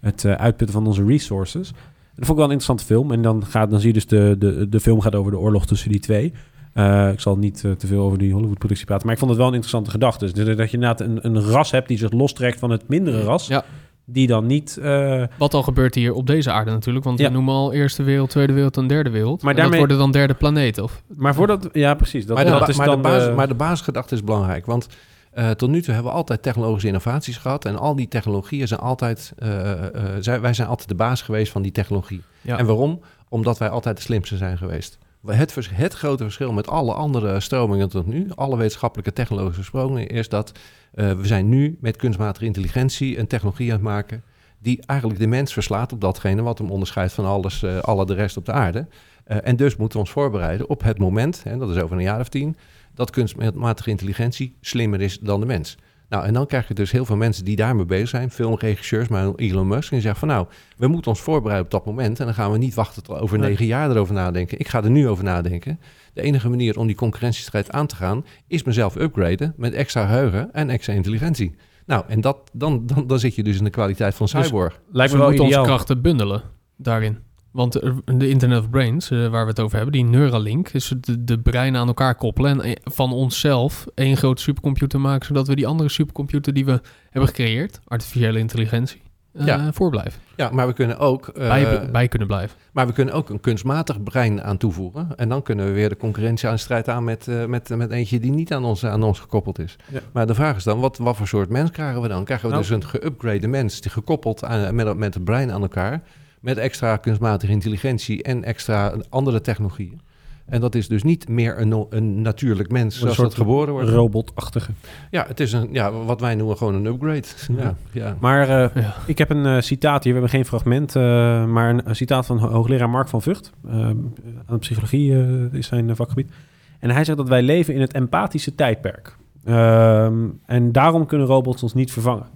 [0.00, 1.72] het uitputten van onze resources.
[2.14, 3.12] Dat vond ik wel een interessante film.
[3.12, 5.66] En dan, gaat, dan zie je dus de, de, de film gaat over de oorlog
[5.66, 6.32] tussen die twee.
[6.72, 9.04] Eh, ik zal niet eh, te veel over die Hollywood-productie praten...
[9.04, 10.32] maar ik vond het wel een interessante gedachte.
[10.32, 13.46] Dus dat je inderdaad een, een ras hebt die zich lostrekt van het mindere ras...
[13.46, 13.64] Ja.
[14.04, 14.76] die dan niet...
[14.76, 17.04] eh, Wat al gebeurt hier op deze aarde natuurlijk.
[17.04, 17.26] Want Ja.
[17.26, 19.42] we noemen al eerste wereld, tweede wereld en derde wereld.
[19.42, 20.82] Maar En dat daarmee- worden dan derde planeten.
[20.82, 21.68] Of, maar voordat...
[21.72, 22.26] Ja, precies.
[22.26, 24.66] Dat, maar, de, dat is maar, dan de basis, de- maar de basisgedachte is belangrijk.
[24.66, 24.88] Want
[25.32, 27.64] eh, tot nu toe hebben we altijd technologische innovaties gehad.
[27.64, 29.32] En al die technologieën zijn altijd...
[29.38, 32.22] eh, eh, zij, wij zijn altijd de baas geweest van die technologie.
[32.40, 32.58] ja.
[32.58, 33.00] En waarom?
[33.28, 34.98] Omdat wij altijd de slimste zijn geweest.
[35.26, 38.30] Het, vers- het grote verschil met alle andere stromingen tot nu...
[38.34, 40.08] alle wetenschappelijke technologische stromingen...
[40.08, 40.52] is dat
[40.92, 43.18] we zijn nu met kunstmatige intelligentie...
[43.18, 44.22] een technologie aan het maken...
[44.58, 46.42] die eigenlijk de mens verslaat op datgene...
[46.42, 48.86] wat hem onderscheidt van alles, alle de rest op de aarde.
[49.24, 51.42] En dus moeten we ons voorbereiden op het moment...
[51.44, 52.56] en dat is over een jaar of tien...
[52.94, 55.76] dat kunstmatige intelligentie slimmer is dan de mens.
[56.08, 59.34] Nou, en dan krijg je dus heel veel mensen die daarmee bezig zijn, filmregisseurs, maar
[59.36, 62.24] Elon Musk, en die zeggen van nou, we moeten ons voorbereiden op dat moment en
[62.24, 64.58] dan gaan we niet wachten tot over negen jaar erover nadenken.
[64.58, 65.80] Ik ga er nu over nadenken.
[66.14, 70.52] De enige manier om die concurrentiestrijd aan te gaan, is mezelf upgraden met extra geheugen
[70.52, 71.54] en extra intelligentie.
[71.86, 74.80] Nou, en dat, dan, dan, dan zit je dus in de kwaliteit van Dus- cyborg.
[74.90, 75.60] lijkt Dus me we wel moeten ideaal.
[75.62, 76.42] onze krachten bundelen
[76.76, 77.18] daarin.
[77.52, 77.72] Want
[78.04, 81.38] de Internet of Brains, eh, waar we het over hebben, die Neuralink, is de, de
[81.40, 85.66] brein aan elkaar koppelen en eh, van onszelf één grote supercomputer maken, zodat we die
[85.66, 89.72] andere supercomputer die we hebben gecreëerd, artificiële intelligentie, eh Ja.
[89.72, 90.20] voorblijven.
[90.36, 91.28] Ja, maar we kunnen ook...
[91.28, 92.56] eh, bij, bij kunnen blijven.
[92.72, 95.08] Maar we kunnen ook een kunstmatig brein aan toevoegen.
[95.16, 97.90] En dan kunnen we weer de concurrentie aan de strijd aan met, eh, met, met
[97.90, 99.76] eentje die niet aan ons, aan ons gekoppeld is.
[99.92, 100.00] Ja.
[100.12, 102.24] Maar de vraag is dan, wat, wat voor soort mens krijgen we dan?
[102.24, 102.66] Krijgen we Nou.
[102.68, 106.02] dus een geüpgrade mens, die gekoppeld aan, met, met het brein aan elkaar,
[106.42, 110.00] met extra kunstmatige intelligentie en extra andere technologieën?
[110.46, 113.36] En dat is dus niet meer een, no- een natuurlijk mens Een zoals soort dat
[113.38, 113.88] geboren wordt.
[113.88, 114.72] Robotachtige.
[115.10, 117.22] Ja, het is een, ja, wat wij noemen gewoon een upgrade.
[117.58, 118.16] Ja, ja.
[118.20, 118.94] Maar eh, Ja.
[119.06, 120.12] ik heb een eh, citaat hier.
[120.12, 121.02] We hebben geen fragment, eh,
[121.46, 123.52] maar een, een citaat van ho- hoogleraar Mark van Vught.
[123.68, 124.12] aan
[124.46, 125.12] de psychologie
[125.52, 126.30] is zijn vakgebied.
[126.78, 129.16] En hij zegt dat wij leven in het empathische tijdperk.
[129.44, 130.14] Ehm,
[130.46, 132.26] en daarom kunnen robots ons niet vervangen.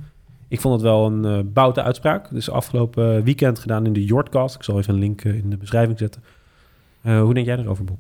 [0.49, 2.31] Ik vond het wel een eh boute uitspraak.
[2.31, 4.55] Dus afgelopen weekend gedaan in de Jordcast.
[4.55, 6.23] Ik zal even een link eh, in de beschrijving zetten.
[7.03, 7.99] Eh, hoe denk jij erover, Bob?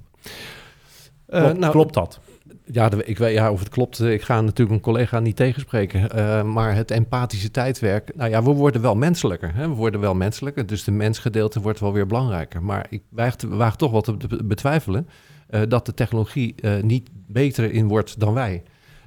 [1.27, 2.21] Klopt, nou, klopt dat?
[2.65, 4.01] Ja, ik weet ja, of het klopt.
[4.01, 6.53] Ik ga natuurlijk een collega niet tegenspreken.
[6.53, 8.17] Maar het empathische tijdwerk.
[8.17, 9.55] Nou ja, we worden wel menselijker.
[9.55, 9.69] Hè?
[9.69, 10.67] We worden wel menselijker.
[10.67, 12.63] Dus de mensgedeelte wordt wel weer belangrijker.
[12.63, 15.09] Maar ik waag, toch wat te be- betwijfelen.
[15.69, 18.63] dat de technologie niet beter in wordt dan wij.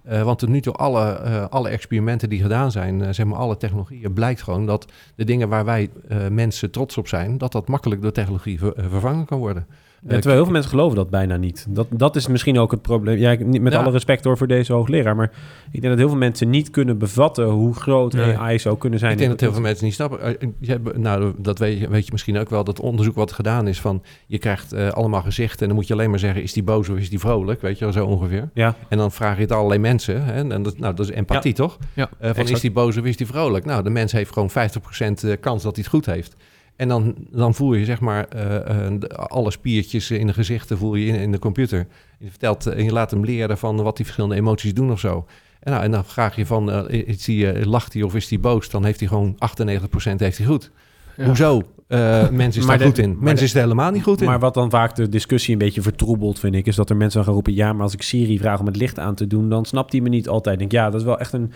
[0.10, 3.38] Eh, want tot nu toe, alle, eh, alle experimenten die gedaan zijn, eh, zeg maar
[3.38, 5.90] alle technologieën, blijkt gewoon dat de dingen waar wij
[6.32, 9.66] mensen trots op zijn, dat dat makkelijk door technologie ver- vervangen kan worden.
[10.02, 11.66] Ja, terwijl heel veel mensen geloven dat bijna niet.
[11.70, 13.18] Dat, dat is misschien ook het probleem.
[13.18, 13.80] Ja, ik- met Ja.
[13.80, 15.16] alle respect hoor voor deze hoogleraar.
[15.16, 15.32] Maar
[15.72, 18.38] ik denk dat heel veel mensen niet kunnen bevatten hoe groot Nee.
[18.38, 19.12] AI zou kunnen zijn.
[19.12, 20.22] Ik denk dat heel veel mensen niet snappen.
[20.22, 22.64] Eh, je hebt- nou, dat weet je, weet je misschien ook wel.
[22.64, 24.04] Dat onderzoek wat gedaan is van...
[24.28, 26.42] je krijgt eh, allemaal gezichten en dan moet je alleen maar zeggen...
[26.44, 27.62] is die boos of is die vrolijk?
[27.62, 28.50] Weet je wel, zo ongeveer.
[28.54, 28.76] Ja.
[28.90, 30.24] En dan vraag je het allerlei mensen.
[30.24, 30.50] Hè?
[30.50, 31.78] En dat, nou, dat is empathie, toch?
[31.94, 32.50] Ja, Eh, van exact.
[32.50, 33.66] is die boos of is die vrolijk?
[33.66, 36.36] Nou, de mens heeft gewoon 50% eh, kans dat hij het goed heeft.
[36.80, 40.96] En dan, dan voel je zeg maar eh, eh, alle spiertjes in de gezichten voel
[40.96, 41.88] je in, in de computer.
[42.20, 45.00] Je vertelt eh, en je laat hem leren van wat die verschillende emoties doen of
[45.00, 45.26] zo.
[45.60, 48.40] En, nou, en dan vraag je van, eh, is die, lacht hij of is hij
[48.40, 48.70] boos?
[48.70, 50.72] Dan heeft hij gewoon 98% heeft hij goed.
[51.18, 51.26] Ja.
[51.26, 51.62] Hoezo?
[51.88, 53.14] Eh mens is daar goed in.
[53.14, 54.28] maar Mens de- is er helemaal niet goed in.
[54.28, 57.24] Maar wat dan vaak de discussie een beetje vertroebelt, vind ik, is dat er mensen
[57.24, 59.66] gaan roepen: ja, maar als ik Siri vraag om het licht aan te doen, dan
[59.66, 60.54] snapt hij me niet altijd.
[60.54, 61.52] Ik denk, ja, dat is wel echt een,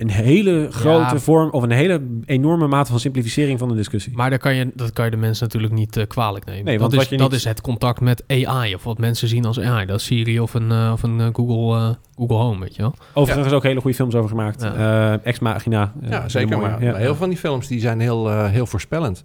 [0.00, 1.18] een hele grote Ja.
[1.18, 4.12] vorm of een hele enorme mate van simplificering van de discussie.
[4.16, 6.64] Maar daar kan je, dat kan je de mensen natuurlijk niet eh, kwalijk nemen.
[6.64, 9.28] Nee, dat want is, wat je dat is het contact met AI, of wat mensen
[9.28, 9.86] zien als AI.
[9.86, 12.94] Dat is Siri of een, eh, of een eh, Google, Google Home, weet je wel.
[13.14, 14.62] Overigens ook hele goede films over gemaakt.
[14.62, 14.74] Ja.
[15.12, 15.92] Eh, Ex Machina.
[16.00, 16.58] Ja, zeker.
[16.58, 16.94] Maar Ja.
[16.94, 19.22] heel veel van die films die zijn heel, heel voorspellend.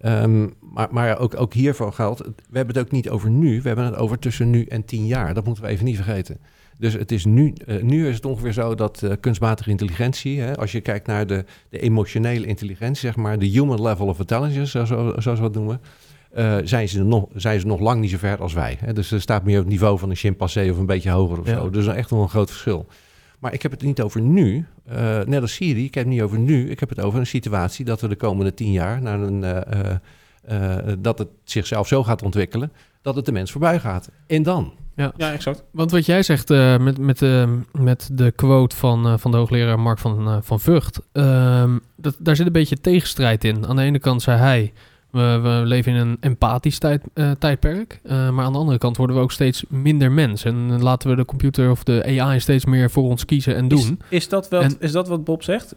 [0.00, 0.40] Ehm,
[0.74, 3.60] maar maar ook, ook hiervan geldt, we hebben het ook niet over nu.
[3.62, 5.34] We hebben het over tussen nu en tien jaar.
[5.34, 6.38] Dat moeten we even niet vergeten.
[6.78, 10.56] Dus het is nu, eh, nu is het ongeveer zo dat eh, kunstmatige intelligentie, hè,
[10.56, 14.70] als je kijkt naar de, de emotionele intelligentie, zeg maar, de human level of intelligence,
[14.70, 15.80] zo- zo- zoals we dat noemen,
[16.32, 18.76] eh, zijn, ze nog, zijn ze nog lang niet zo ver als wij.
[18.80, 18.92] Hè.
[18.92, 21.46] Dus er staat meer op het niveau van een chimpansee of een beetje hoger of
[21.46, 21.52] Ja.
[21.58, 21.70] zo.
[21.70, 22.86] Dus dat is echt wel een groot verschil.
[23.38, 24.66] Maar ik heb het niet over nu,
[25.26, 26.70] net als Siri, ik heb het niet over nu.
[26.70, 29.44] Ik heb het over een situatie dat we de komende tien jaar naar een,
[30.98, 34.10] dat het zichzelf zo gaat ontwikkelen, dat het de mens voorbij gaat.
[34.26, 34.72] En dan?
[34.98, 35.12] Ja.
[35.16, 35.62] Ja, exact.
[35.70, 39.36] Want wat jij zegt eh, met, met, eh, met de quote van, eh, van de
[39.36, 43.66] hoogleraar Mark van, van Vught, ehm, dat, daar zit een beetje tegenstrijd in.
[43.66, 44.72] Aan de ene kant zei hij,
[45.10, 47.02] we, we leven in een empathisch tijd,
[47.38, 50.44] tijdperk, maar aan de andere kant worden we ook steeds minder mens.
[50.44, 54.00] En laten we de computer of de AI steeds meer voor ons kiezen en doen.
[54.08, 55.74] Is, is, dat En- is dat wat Bob zegt?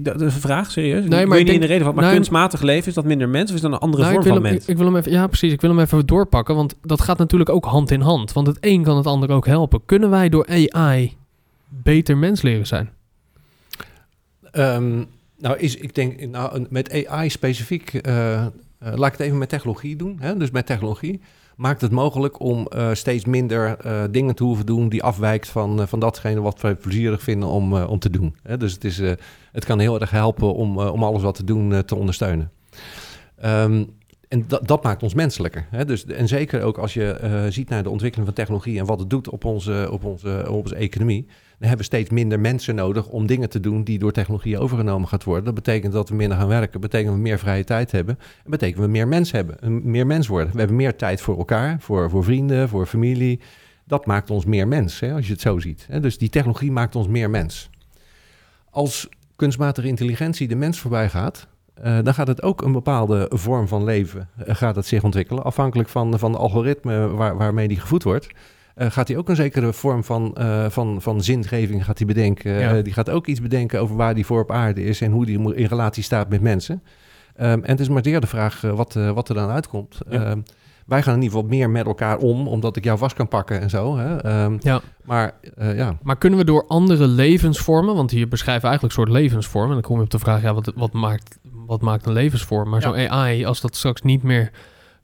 [0.00, 1.04] Dat is een vraag, serieus.
[1.04, 3.50] Nee, maar niet in de reden van, maar nee, kunstmatig leven, is dat minder mens
[3.50, 4.64] of is dat een andere Nou, vorm ik wil van hem, mens?
[4.64, 5.52] ik, ik wil hem even, ja, precies.
[5.52, 8.32] Ik wil hem even doorpakken, want dat gaat natuurlijk ook hand in hand.
[8.32, 9.80] Want het een kan het ander ook helpen.
[9.86, 11.16] Kunnen wij door AI
[11.68, 12.90] beter mens leren zijn?
[14.50, 15.02] Ehm,
[15.38, 19.48] nou, is, ik denk, nou, met AI specifiek, eh, eh, laat ik het even met
[19.48, 20.16] technologie doen.
[20.20, 20.36] Hè?
[20.36, 21.20] Dus met technologie
[21.56, 25.80] maakt het mogelijk om eh, steeds minder eh, dingen te hoeven doen die afwijkt van,
[25.80, 28.36] eh, van datgene wat we plezierig vinden om, om te doen.
[28.42, 28.56] Hè?
[28.56, 28.98] Dus het, is,
[29.52, 32.50] het kan heel erg helpen om, om alles wat te doen te ondersteunen.
[33.36, 33.84] Ehm,
[34.28, 35.66] en dat, dat maakt ons menselijker.
[35.70, 35.84] Hè?
[35.84, 39.10] Dus, en zeker ook als je ziet naar de ontwikkeling van technologie en wat het
[39.10, 41.26] doet op onze, op onze, op onze economie.
[41.58, 45.08] Dan hebben we steeds minder mensen nodig om dingen te doen die door technologie overgenomen
[45.08, 45.44] gaat worden.
[45.44, 48.18] Dat betekent dat we minder gaan werken, betekent dat we meer vrije tijd hebben.
[48.44, 50.52] En betekent dat we meer mens hebben, meer mens worden.
[50.52, 53.40] We hebben meer tijd voor elkaar, voor, voor vrienden, voor familie.
[53.84, 55.86] Dat maakt ons meer mens, hè, als je het zo ziet.
[56.00, 57.70] Dus die technologie maakt ons meer mens.
[58.70, 63.68] Als kunstmatige intelligentie de mens voorbij gaat, eh, dan gaat het ook een bepaalde vorm
[63.68, 65.44] van leven eh, gaat het zich ontwikkelen.
[65.44, 68.28] Afhankelijk van, van de algoritme waar, waarmee die gevoed wordt.
[68.76, 72.52] Eh, gaat hij ook een zekere vorm van, eh, van, van zingeving gaat hij bedenken.
[72.52, 72.76] Ja.
[72.76, 75.26] Eh, die gaat ook iets bedenken over waar die voor op aarde is en hoe
[75.26, 76.82] die in relatie staat met mensen.
[77.36, 79.98] Ehm, en het is maar zeer de vraag wat, wat er dan uitkomt.
[80.10, 80.24] Ja.
[80.24, 80.40] Ehm,
[80.86, 83.60] wij gaan in ieder geval meer met elkaar om, omdat ik jou vast kan pakken
[83.60, 83.96] en zo.
[83.96, 84.16] Hè?
[84.16, 84.80] Ehm, Ja.
[85.04, 89.18] Maar ja, Maar kunnen we door andere levensvormen, want hier beschrijven we eigenlijk een soort
[89.22, 92.12] levensvorm, en dan kom je op de vraag, ja, wat, wat, maakt, wat maakt een
[92.12, 92.68] levensvorm?
[92.68, 92.86] Maar Ja.
[92.86, 94.50] zo'n AI, als dat straks niet meer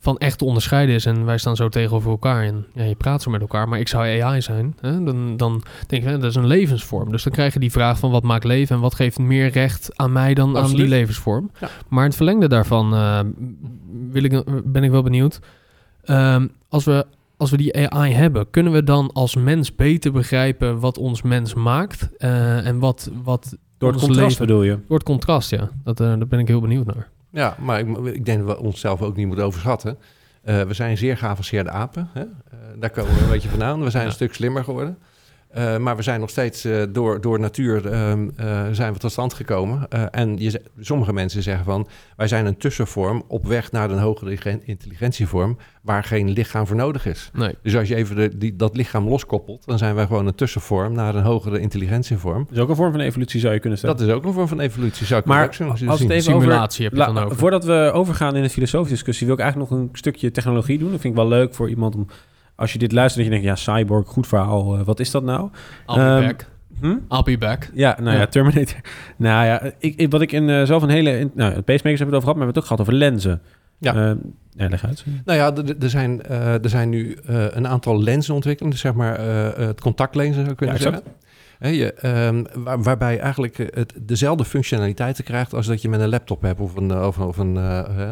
[0.03, 3.23] van echt te onderscheiden is en wij staan zo tegenover elkaar en ja, je praat
[3.23, 6.31] zo met elkaar, maar ik zou AI zijn, hè, dan, dan denk ik, hè, dat
[6.31, 7.11] is een levensvorm.
[7.11, 9.91] Dus dan krijg je die vraag van wat maakt leven en wat geeft meer recht
[9.97, 11.51] aan mij dan aan die levensvorm.
[11.61, 11.69] Ja.
[11.89, 13.21] Maar in het verlengde daarvan eh,
[14.11, 15.41] wil ik, ben ik wel benieuwd.
[16.05, 20.81] Ehm, als, we, als we die AI hebben, kunnen we dan als mens beter begrijpen
[20.81, 24.79] wat ons mens maakt eh, en wat, wat Door het contrast leven- bedoel je?
[24.89, 25.71] Door het contrast, ja.
[25.85, 27.09] Dat, eh, daar ben ik heel benieuwd naar.
[27.33, 29.99] Ja, maar ik, ik denk dat we onszelf ook niet moeten overschatten.
[30.43, 32.09] Eh, we zijn zeer geavanceerde apen.
[32.13, 32.21] Hè?
[32.21, 33.83] Eh, daar komen we een beetje vandaan.
[33.85, 34.99] We zijn een stuk slimmer geworden.
[35.53, 39.13] Eh, maar we zijn nog steeds eh, door, door natuur ehm, eh, zijn we tot
[39.13, 39.87] stand gekomen.
[39.89, 41.89] Eh, en je, sommige mensen zeggen van...
[42.17, 45.57] wij zijn een tussenvorm op weg naar een hogere intelligentievorm...
[45.83, 47.31] waar geen lichaam voor nodig is.
[47.33, 47.55] Nee.
[47.63, 49.67] Dus als je even de, die, dat lichaam loskoppelt...
[49.67, 52.45] dan zijn wij gewoon een tussenvorm naar een hogere intelligentievorm.
[52.49, 53.97] Dat is ook een vorm van evolutie, zou je kunnen stellen.
[53.97, 55.89] Dat is ook een vorm van evolutie, zou ik Maar ook zo als zien.
[55.89, 57.37] het even Simulatie over, heb je dan over.
[57.37, 60.91] Voordat we overgaan in de filosofische discussie, wil ik eigenlijk nog een stukje technologie doen.
[60.91, 62.07] Dat vind ik wel leuk voor iemand om,
[62.63, 65.23] als je dit luistert, dat je denkt, ja, cyborg, goed verhaal, eh, wat is dat
[65.23, 65.51] nou?
[65.87, 66.47] I'll be Ehm, back.
[66.81, 66.87] hm?
[67.15, 67.71] I'll be back.
[67.75, 68.27] Ja, nou ja, Ja.
[68.27, 68.81] Terminator.
[69.17, 71.19] Nou ja, ik, ik- wat ik in eh, zelf een hele...
[71.19, 72.93] In, nou, pacemakers hebben we het over gehad, maar we hebben het ook gehad over
[72.95, 73.41] lenzen.
[73.79, 73.95] Ja.
[73.95, 74.17] Eh,
[74.51, 75.05] ja, leg uit.
[75.25, 78.71] Nou ja, er- zijn, eh, er zijn nu een aantal lenzen ontwikkeld.
[78.71, 79.21] Dus zeg maar
[79.59, 81.03] het contactlenzen zou je kunnen Ja, zeggen.
[81.63, 85.89] Hè, je, ehm, waar- waarbij je eigenlijk eh, het, dezelfde functionaliteiten krijgt als dat je
[85.89, 87.57] met een laptop hebt of een, of, of een,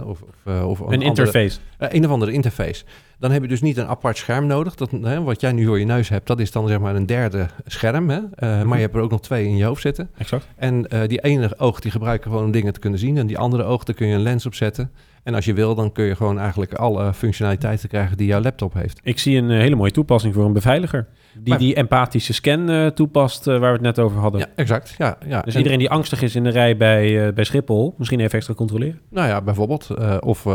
[0.05, 1.59] of, of, of Een andere- interface.
[1.79, 2.85] een of andere interface.
[3.19, 4.75] Dan heb je dus niet een apart scherm nodig.
[4.75, 7.07] Dat, hè, wat jij nu voor je neus hebt, dat is dan zeg maar een
[7.07, 8.11] derde scherm.
[8.11, 8.19] Hè?
[8.35, 8.67] Eh, Mhm.
[8.69, 10.11] Maar je hebt er ook nog twee in je hoofd zitten.
[10.19, 10.47] Exact.
[10.57, 13.17] En eh, die ene oog die gebruiken gewoon om dingen te kunnen zien.
[13.17, 14.91] En die andere oog, daar kun je een lens op zetten.
[15.23, 18.75] En als je wil, dan kun je gewoon eigenlijk alle functionaliteiten krijgen die jouw laptop
[18.75, 19.01] heeft.
[19.03, 21.07] Ik zie een eh, hele mooie toepassing voor een beveiliger.
[21.35, 24.41] Die Maar- die empathische scan eh, toepast, eh, waar we het net over hadden.
[24.41, 24.95] Ja, exact.
[24.99, 25.41] Ja, ja.
[25.41, 28.55] Dus En- iedereen die angstig is in de rij bij, bij Schiphol, misschien even extra
[28.55, 29.01] controleren.
[29.11, 29.89] Nou ja, bijvoorbeeld.
[30.21, 30.47] of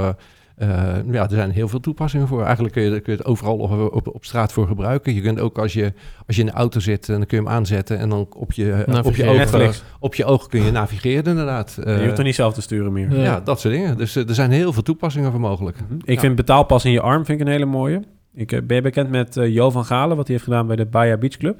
[0.55, 2.43] eh, eh, ja, er zijn heel veel toepassingen voor.
[2.43, 5.13] Eigenlijk kun je, kun je het overal op, op, op straat voor gebruiken.
[5.13, 5.93] Je kunt ook als je,
[6.27, 8.85] als je in de auto zit, dan kun je hem aanzetten en dan op je,
[9.03, 11.77] op je, oog, op je oog kun je navigeren inderdaad.
[11.83, 13.11] Eh, je hoeft er niet zelf te sturen meer.
[13.15, 13.23] Ja.
[13.23, 13.97] ja, dat soort dingen.
[13.97, 15.77] Dus eh, er zijn heel veel toepassingen voor mogelijk.
[16.03, 16.19] Ik Ja.
[16.19, 18.01] vind betaalpas in je arm vind ik een hele mooie.
[18.33, 20.75] Ik eh, ben je bekend met eh, Jo van Galen, wat hij heeft gedaan bij
[20.75, 21.59] de Baja Beach Club.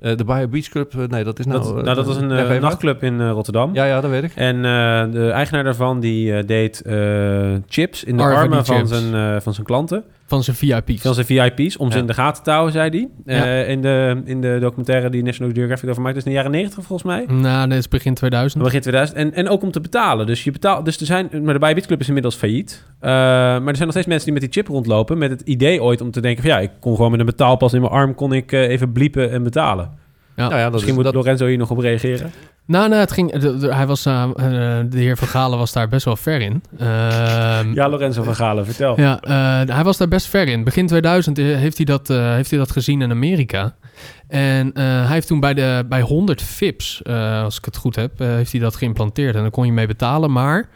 [0.00, 1.58] Eh, de Bayer Beach Club, eh, nee, dat is nou...
[1.58, 3.70] dat, eh, nou, dat was een nachtclub in eh, Rotterdam.
[3.74, 4.32] Ja, ja, dat weet ik.
[4.34, 4.62] En eh,
[5.12, 9.54] de eigenaar daarvan die eh, deed eh, chips in de armen van zijn, eh, van
[9.54, 10.04] zijn klanten.
[10.30, 11.02] Van zijn VIP's.
[11.02, 12.00] Van zijn VIP's, om ze Ja.
[12.00, 13.08] in de gaten te houden, zei hij.
[13.36, 13.44] Ja.
[13.44, 16.14] Eh, in, de, in de documentaire die National Geographic over maakt.
[16.14, 17.24] Dat is in de jaren 90 volgens mij.
[17.40, 18.62] Nou, dat is begin 2000.
[18.62, 19.18] Begin 2000.
[19.18, 20.26] En, en ook om te betalen.
[20.26, 22.84] Dus, je betaalt, dus er zijn, maar de Beach Club is inmiddels failliet.
[23.00, 25.18] Eh, maar er zijn nog steeds mensen die met die chip rondlopen.
[25.18, 27.72] Met het idee ooit om te denken van ja, ik kon gewoon met een betaalpas
[27.72, 29.90] in mijn arm kon ik eh, even bliepen en betalen.
[30.40, 30.48] Ja.
[30.48, 32.30] Nou ja, dat Misschien is, moet Lorenzo hier nog op reageren.
[32.66, 34.30] Nou, nou, het ging, de- de- hij was, eh, eh,
[34.90, 36.62] de heer Van Galen was daar best wel ver in.
[36.78, 39.00] Ehm, Ja, Lorenzo van Galen, vertel.
[39.00, 40.64] Ja, eh, hij was daar best ver in.
[40.64, 43.74] Begin 2000 heeft hij dat, eh, heeft hij dat gezien in Amerika.
[44.28, 47.96] En eh, hij heeft toen bij, de, bij 100 VIP's, eh, als ik het goed
[47.96, 49.34] heb, heeft hij dat geïmplanteerd.
[49.34, 50.32] En daar kon je mee betalen.
[50.32, 50.68] Maar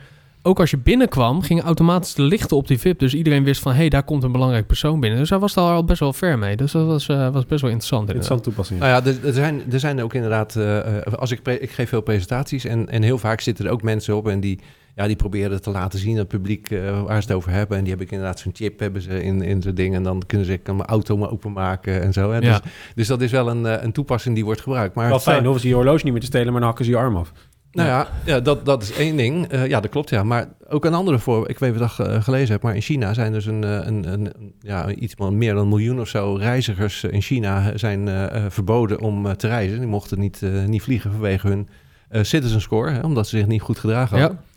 [0.47, 2.99] ook als je binnenkwam, gingen automatisch de lichten op die VIP.
[2.99, 5.19] Dus iedereen wist van, hé, hey, daar komt een belangrijk persoon binnen.
[5.19, 6.57] Dus hij was daar al best wel ver mee.
[6.57, 8.09] Dus dat was, eh, was best wel interessant.
[8.09, 8.31] inderdaad.
[8.31, 8.81] Interessante toepassing.
[8.81, 10.57] Nou ja, er, er zijn, er zijn ook inderdaad...
[10.57, 13.83] eh, eh, als ik, ik geef veel presentaties en, en heel vaak zitten er ook
[13.83, 14.29] mensen op...
[14.29, 14.59] en die,
[14.95, 17.77] ja, die proberen te laten zien aan het publiek eh, waar ze het over hebben.
[17.77, 19.95] En die hebben inderdaad zo'n chip hebben ze in, in zo'n ding...
[19.95, 22.31] en dan kunnen ze ik kan mijn auto maar openmaken en zo.
[22.31, 22.39] Hè.
[22.39, 22.41] Ja.
[22.41, 22.61] Dus,
[22.95, 24.95] dus dat is wel een, een toepassing die wordt gebruikt.
[24.95, 26.91] Maar Wel fijn, hoeven ze je horloge niet meer te stelen, maar dan hakken ze
[26.91, 27.33] je arm af.
[27.75, 29.47] Nou ja, ja dat, dat is één ding.
[29.47, 30.23] Eh, ja, dat klopt, ja.
[30.23, 31.49] Maar ook een andere voor.
[31.49, 33.71] Ik weet niet wat ik eh, gelezen heb, maar in China zijn dus een, eh,
[33.71, 38.09] een, een, ja, iets van meer dan een miljoen of zo reizigers in China zijn
[38.51, 39.79] verboden om te reizen.
[39.79, 41.69] Die mochten niet, niet vliegen vanwege hun
[42.11, 44.39] citizen score, hè, omdat ze zich niet goed gedragen hadden.
[44.39, 44.54] Ja.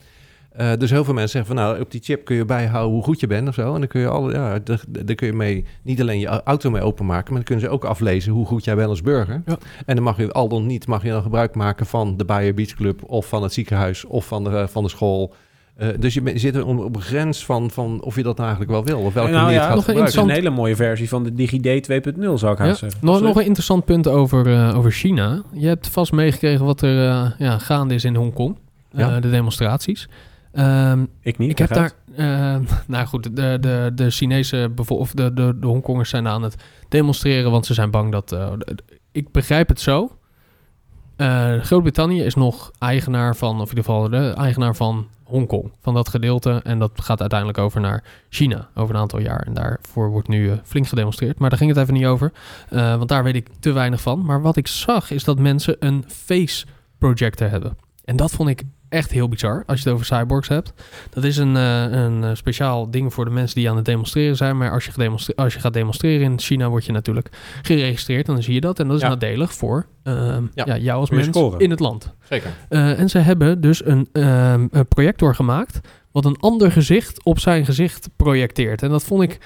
[0.57, 3.03] Eh, dus heel veel mensen zeggen van nou, op die chip kun je bijhouden hoe
[3.03, 3.73] goed je bent of zo.
[3.73, 6.69] En dan kun je alle, ja, daar, daar kun je mee niet alleen je auto
[6.69, 9.41] mee openmaken, maar dan kunnen ze ook aflezen hoe goed jij bent als burger.
[9.45, 9.57] Ja.
[9.85, 12.53] En dan mag je al dan niet, mag je dan gebruik maken van de Bayer
[12.53, 15.33] Beach Club of van het ziekenhuis of van de, van de school.
[15.75, 18.71] Eh, dus je, zit op, op een grens van, van of je dat nou eigenlijk
[18.71, 20.35] wel wil of welke nou manier ja, het gaat nog een gebruiken.
[20.35, 22.65] hele mooie versie van de DigiD 2.0, zou ik Ja.
[22.65, 22.99] haast zeggen.
[23.01, 25.41] Nog, nog een interessant punt over, eh, over China.
[25.53, 26.95] Je hebt vast meegekregen wat er
[27.37, 28.55] ja, gaande is in Hongkong.
[28.91, 29.19] Eh, Ja.
[29.19, 30.07] de demonstraties.
[30.57, 31.49] Ehm, Ik niet.
[31.49, 32.55] Ik heb daar, eh,
[32.87, 36.55] nou goed, de, de, de Chinese of de, de, de Hongkongers zijn aan het
[36.89, 38.31] demonstreren, want ze zijn bang dat.
[38.31, 38.51] eh,
[39.11, 40.17] ik begrijp het zo.
[41.15, 45.93] Eh, Groot-Brittannië is nog eigenaar van, of in ieder geval de eigenaar van Hongkong, van
[45.93, 46.59] dat gedeelte.
[46.63, 49.39] En dat gaat uiteindelijk over naar China over een aantal jaar.
[49.41, 51.39] En daarvoor wordt nu eh, flink gedemonstreerd.
[51.39, 52.31] Maar daar ging het even niet over,
[52.69, 54.25] want daar weet ik te weinig van.
[54.25, 56.65] Maar wat ik zag is dat mensen een face
[56.97, 57.77] projector hebben.
[58.05, 60.73] En dat vond ik echt heel bizar als je het over cyborgs hebt.
[61.09, 64.35] Dat is een, eh, een eh, speciaal ding voor de mensen die aan het demonstreren
[64.35, 64.57] zijn.
[64.57, 67.29] Maar als je, als je gaat demonstreren in China, word je natuurlijk
[67.61, 68.27] geregistreerd.
[68.27, 68.79] En dan zie je dat.
[68.79, 69.09] En dat is Ja.
[69.09, 70.65] nadelig voor ehm, Ja.
[70.65, 70.77] ja.
[70.77, 72.13] jou als mens in het land.
[72.29, 72.49] Zeker.
[72.69, 75.79] Eh, en ze hebben dus een, ehm, een projector gemaakt...
[76.11, 78.83] wat een ander gezicht op zijn gezicht projecteert.
[78.83, 79.39] En dat vond ik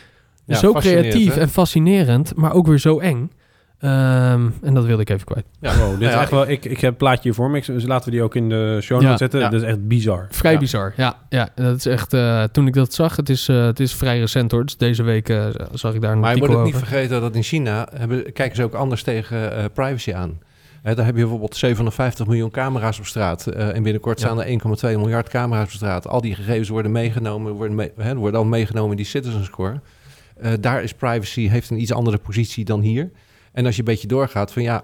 [0.46, 1.42] Ja, zo creatief hè?
[1.42, 3.32] en fascinerend, maar ook weer zo eng.
[3.82, 5.46] Ehm, en dat wilde ik even kwijt.
[5.60, 5.78] Ja.
[5.78, 7.62] Wow, dit is ja, echt wel, ik, ik heb een plaatje hier voor me.
[7.66, 9.40] Dus laten we die ook in de show notes Ja, zetten.
[9.40, 9.50] ja.
[9.50, 10.28] Dat is echt bizar.
[10.30, 10.58] Vrij Ja.
[10.60, 11.18] bizar, ja.
[11.30, 11.50] ja.
[11.56, 14.52] Dat is echt, eh, toen ik dat zag, het is, eh, het is vrij recent
[14.52, 14.66] hoor.
[14.66, 17.36] Dus deze week eh, zag ik daar een Maar je moet ook niet vergeten dat
[17.36, 20.40] in China hebben, kijken ze ook anders tegen eh, privacy aan.
[20.82, 23.48] Hè, daar heb je bijvoorbeeld 750 miljoen camera's op straat.
[23.48, 24.26] eh, en binnenkort Ja.
[24.26, 26.08] staan er 1,2 miljard camera's op straat.
[26.08, 29.80] Al die gegevens worden meegenomen, worden, mee, hè, worden al meegenomen in die citizen score.
[30.42, 33.10] Eh, daar is privacy, heeft een iets andere positie dan hier.
[33.54, 34.84] En als je een beetje doorgaat van ja,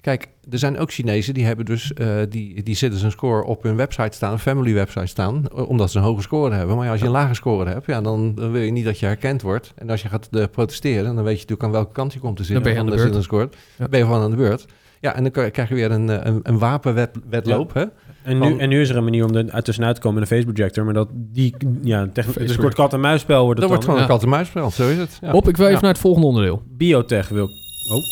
[0.00, 3.76] kijk, er zijn ook Chinezen die hebben dus eh, die, die citizen score op hun
[3.76, 6.76] website staan, een family website staan, omdat ze een hoge score hebben.
[6.76, 8.98] Maar ja, als je een lage score hebt, ja, dan, dan wil je niet dat
[8.98, 9.72] je herkend wordt.
[9.76, 12.36] En als je gaat eh, protesteren, dan weet je natuurlijk aan welke kant je komt
[12.36, 12.62] te zitten.
[12.64, 13.24] Dan ben je van aan de beurt.
[13.24, 13.60] citizen score.
[13.70, 13.76] Ja.
[13.78, 14.64] Dan ben je gewoon aan de beurt.
[15.00, 17.74] Ja, en dan krijg je weer een, eh, een, een wapenwedloop.
[17.74, 17.84] Hè?
[18.22, 20.20] En nu, Van- en nu is er een manier om er uit tussenuit te komen
[20.20, 20.84] met een face projector.
[20.84, 22.60] Maar dat die, ja, techn- het is een Facebook.
[22.60, 24.06] kort kat-en-muisspel wordt Dat het wordt dan.
[24.08, 24.34] gewoon Ja.
[24.34, 25.18] een kat-en-muisspel, zo is het.
[25.20, 25.32] Ja.
[25.32, 25.82] Op, ik wil even Ja.
[25.84, 26.62] naar het volgende onderdeel.
[26.68, 27.50] Biotech wil...
[27.88, 28.02] Oh,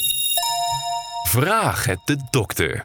[1.28, 2.85] Vraag het de dokter.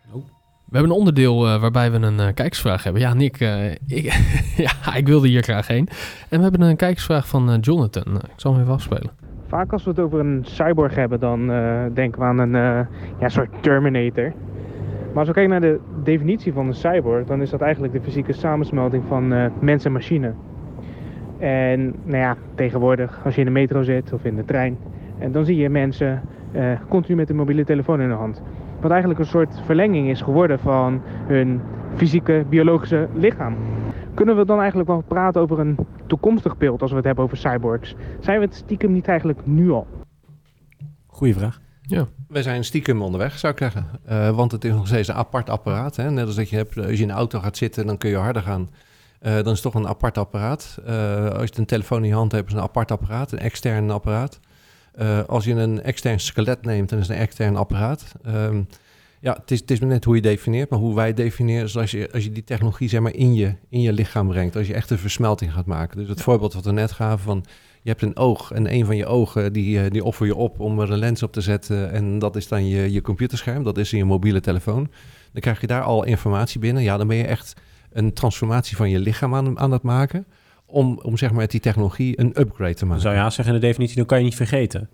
[0.65, 3.01] We hebben een onderdeel eh, waarbij we een eh, kijkersvraag hebben.
[3.01, 4.03] Ja, Nick, eh, ik,
[4.83, 5.87] ja, ik wilde hier graag heen.
[6.29, 8.15] En we hebben een kijkersvraag van Jonathan.
[8.15, 9.11] Ik zal hem even afspelen.
[9.53, 12.87] Vaak als we het over een cyborg hebben, dan eh, denken we aan een eh,
[13.19, 14.33] ja, soort Terminator.
[15.07, 18.01] Maar als we kijken naar de definitie van een cyborg, dan is dat eigenlijk de
[18.01, 20.33] fysieke samensmelting van eh, mens en machine.
[21.39, 24.77] En nou ja, tegenwoordig, als je in de metro zit of in de trein,
[25.23, 28.41] en dan zie je mensen eh, continu met een mobiele telefoon in de hand.
[28.81, 31.61] Wat eigenlijk een soort verlenging is geworden van hun
[31.95, 33.55] fysieke, biologische lichaam.
[34.13, 37.37] Kunnen we dan eigenlijk wel praten over een toekomstig beeld als we het hebben over
[37.37, 37.95] cyborgs?
[38.19, 39.87] Zijn we het stiekem niet eigenlijk nu al?
[41.07, 41.61] goede vraag.
[42.27, 43.85] We zijn stiekem onderweg, zou ik zeggen.
[44.05, 45.95] Eh, want het is nog steeds een apart apparaat.
[45.95, 46.11] Hè?
[46.11, 48.15] Net als dat je hebt, als je in de auto gaat zitten, dan kun je
[48.15, 48.69] harder gaan.
[49.19, 50.79] Eh, dan is het toch een apart apparaat.
[50.85, 53.39] Eh, als je een telefoon in je hand hebt, is het een apart apparaat, een
[53.39, 54.39] extern apparaat.
[54.95, 58.11] Eh, als je een extern skelet neemt, dan is het een extern apparaat.
[58.23, 58.61] Ehm,
[59.19, 61.91] ja, het is, het is net hoe je definieert, maar hoe wij definiëren is als
[61.91, 64.55] je, als je die technologie zeg maar, in, je, in je lichaam brengt.
[64.55, 65.97] Als je echt een versmelting gaat maken.
[65.97, 67.45] Dus het voorbeeld wat we net gaven van
[67.81, 70.59] je hebt een oog en een van je ogen die, eh, die offer je op
[70.59, 71.91] om er een lens op te zetten.
[71.91, 74.89] En dat is dan je, je computerscherm, dat is in je mobiele telefoon.
[75.31, 76.83] Dan krijg je daar al informatie binnen.
[76.83, 77.53] Ja, dan ben je echt
[77.91, 80.25] een transformatie van je lichaam aan, aan het maken.
[80.73, 83.01] Om, om zeg maar met die technologie een upgrade te maken.
[83.01, 84.89] zou je haast zeggen in de definitie, dan kan je niet vergeten.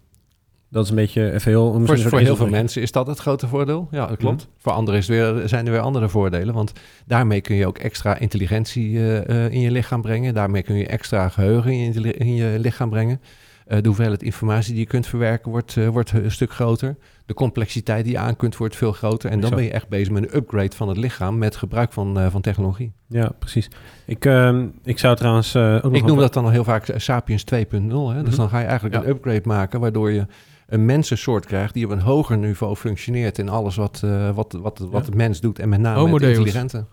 [0.71, 1.81] Dat is een beetje even heel...
[1.85, 3.87] Voor, heel veel mensen is dat het grote voordeel.
[3.91, 4.41] Ja, dat klopt.
[4.41, 4.51] Mhm.
[4.57, 6.53] Voor anderen is weer, zijn er weer andere voordelen.
[6.53, 6.73] Want
[7.05, 10.33] daarmee kun je ook extra intelligentie eh, eh, in je lichaam brengen.
[10.33, 13.21] Daarmee kun je extra geheugen in je, in je lichaam brengen.
[13.69, 16.95] Eh, de hoeveelheid informatie die je kunt verwerken wordt, eh, wordt een stuk groter.
[17.25, 19.29] De complexiteit die je aan kunt wordt veel groter.
[19.29, 22.19] En dan ben je echt bezig met een upgrade van het lichaam met gebruik van,
[22.19, 22.91] eh, van technologie.
[23.07, 23.67] Ja, precies.
[24.05, 27.43] Ik, ehm, ik zou trouwens ook nog Ik noem dat dan al heel vaak Sapiens
[27.43, 28.09] 2.0.
[28.11, 28.19] Hè?
[28.23, 28.39] Dus Mhm.
[28.39, 29.01] dan ga je eigenlijk Ja.
[29.01, 30.25] een upgrade maken, waardoor je
[30.67, 33.99] een mensensoort krijgt die op een hoger niveau functioneert in alles wat,
[34.33, 35.11] wat, wat, wat Ja.
[35.11, 36.29] de mens doet en met name Deus.
[36.37, 36.85] intelligente.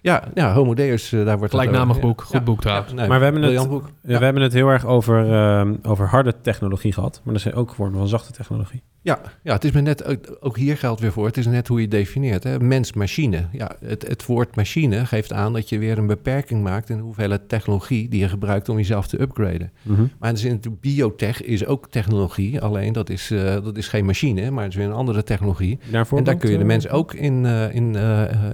[0.00, 2.20] Ja, ja Homo Deus, eh, daar wordt het Gelijknamig boek.
[2.22, 2.40] Goed Ja.
[2.40, 2.90] boek trouwens.
[2.90, 3.90] Ja, nee, Maar we hebben het- briljant boek.
[4.02, 7.20] Ja, We hebben het heel erg over, ehm, over harde technologie gehad.
[7.24, 8.82] Maar er zijn ook vormen van zachte technologie.
[9.02, 10.04] Ja, ja, het is maar net,
[10.40, 12.44] ook- hier geldt weer voor, het is net hoe je het definieert.
[12.44, 12.60] Hè?
[12.60, 13.46] Mens-machine.
[13.52, 17.02] Ja, het, het woord machine geeft aan dat je weer een beperking maakt in de
[17.02, 19.72] hoeveelheid technologie die je gebruikt om jezelf te upgraden.
[20.18, 24.04] Maar dus in de biotech is ook technologie, alleen dat is, eh, dat is geen
[24.04, 25.78] machine, maar het is weer een andere technologie.
[25.90, 27.96] Daarvoor en daar kun je de eh, mens ook in, eh, in,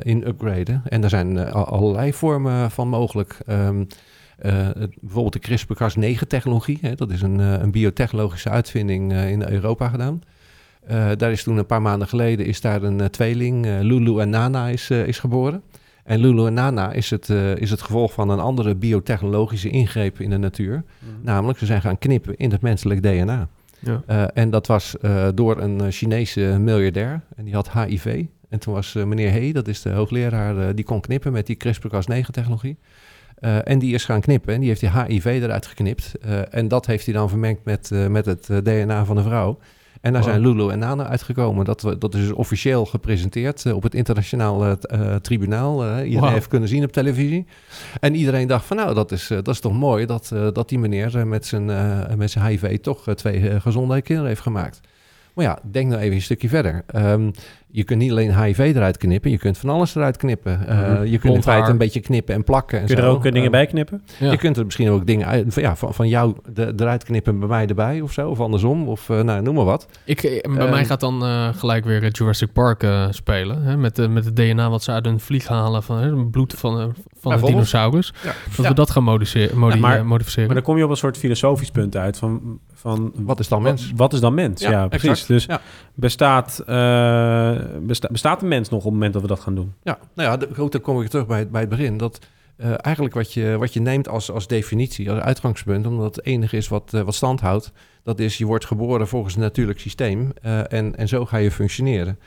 [0.03, 0.83] in upgraden.
[0.89, 3.39] En daar zijn allerlei vormen van mogelijk.
[3.47, 3.85] Ehm,
[4.39, 4.69] eh,
[5.01, 6.79] bijvoorbeeld de CRISPR-Cas9-technologie.
[6.81, 10.23] hè, Dat is een, eh, een biotechnologische uitvinding eh, in Europa gedaan.
[10.87, 14.19] Eh, daar is toen een paar maanden geleden is daar een eh, tweeling, eh, Lulu
[14.21, 15.63] en Nana, is, eh, is geboren.
[16.05, 20.21] En Lulu en Nana is het, eh, is het gevolg van een andere biotechnologische ingreep
[20.21, 20.85] in de natuur.
[21.23, 23.49] Namelijk, ze zijn gaan knippen in het menselijk DNA.
[23.79, 24.03] Ja.
[24.07, 27.21] Eh, en dat was eh, door een eh, Chinese miljardair.
[27.37, 28.25] En die had HIV.
[28.55, 31.47] En toen was eh, meneer He, dat is de hoogleraar, eh, die kon knippen met
[31.47, 32.77] die CRISPR-Cas9-technologie.
[33.35, 36.13] Eh, en die is gaan knippen en die heeft die HIV eruit geknipt.
[36.51, 39.59] En dat heeft hij dan vermengd met, met het DNA van de vrouw.
[40.01, 40.31] En daar Wow.
[40.31, 41.65] zijn Lulu en Nana uitgekomen.
[41.65, 44.77] Dat, dat is dus officieel gepresenteerd op het internationaal
[45.21, 45.83] tribunaal.
[45.85, 46.29] Iedereen Wow.
[46.33, 47.47] heeft kunnen zien op televisie.
[48.01, 51.27] En iedereen dacht van nou, dat is, dat is toch mooi dat, dat die meneer
[51.27, 51.65] met, zijn,
[52.19, 54.81] met zijn HIV toch twee gezonde kinderen heeft gemaakt.
[55.35, 56.83] Maar ja, denk nou even een stukje verder.
[56.87, 57.31] Ehm,
[57.71, 60.67] je kunt niet alleen HIV eruit knippen, je kunt van alles eruit knippen.
[60.67, 61.05] Eh, Mhm.
[61.05, 62.79] Je kunt in feite een beetje knippen en plakken.
[62.81, 63.15] En Kun je er zo.
[63.15, 64.03] ook eh, dingen Eh, bij knippen?
[64.19, 64.31] Ja.
[64.31, 67.39] Je kunt er misschien ook dingen uit, van, ja, van, van jou de, eruit knippen,
[67.39, 69.89] bij mij erbij of zo, of andersom, of eh, nou, noem maar wat.
[70.05, 73.63] Ik, bij Ehm, mij gaat dan eh, gelijk weer Jurassic Park eh, spelen.
[73.63, 75.83] Hè, met, de met het DNA wat ze uit een vlieg halen.
[75.83, 77.51] Van, hè, bloed van, van een Bijvoorbeeld.
[77.53, 78.13] dinosaurus.
[78.23, 78.33] Ja.
[78.57, 78.69] Dat Ja.
[78.69, 80.47] we dat gaan modice- modi- Ja, maar- modificeren.
[80.47, 82.59] Maar dan kom je op een soort filosofisch punt uit van...
[82.85, 83.87] van Wat is dan mens?
[83.91, 84.61] Wat, wat is dan mens?
[84.61, 85.09] Ja, Ja, precies.
[85.09, 85.29] exact.
[85.29, 85.61] Dus Ja.
[85.95, 89.73] bestaat, eh, besta- bestaat een mens nog op het moment dat we dat gaan doen?
[89.83, 91.97] Ja, nou ja, de, goed, dan kom ik terug bij, het- bij het begin.
[91.97, 92.19] Dat
[92.57, 96.57] eh, eigenlijk wat je, wat je neemt als, als definitie, als uitgangspunt, omdat het enige
[96.57, 97.73] is wat, eh, wat stand houdt,
[98.03, 100.33] dat is je wordt geboren volgens een natuurlijk systeem
[100.69, 102.19] en, en zo ga je functioneren.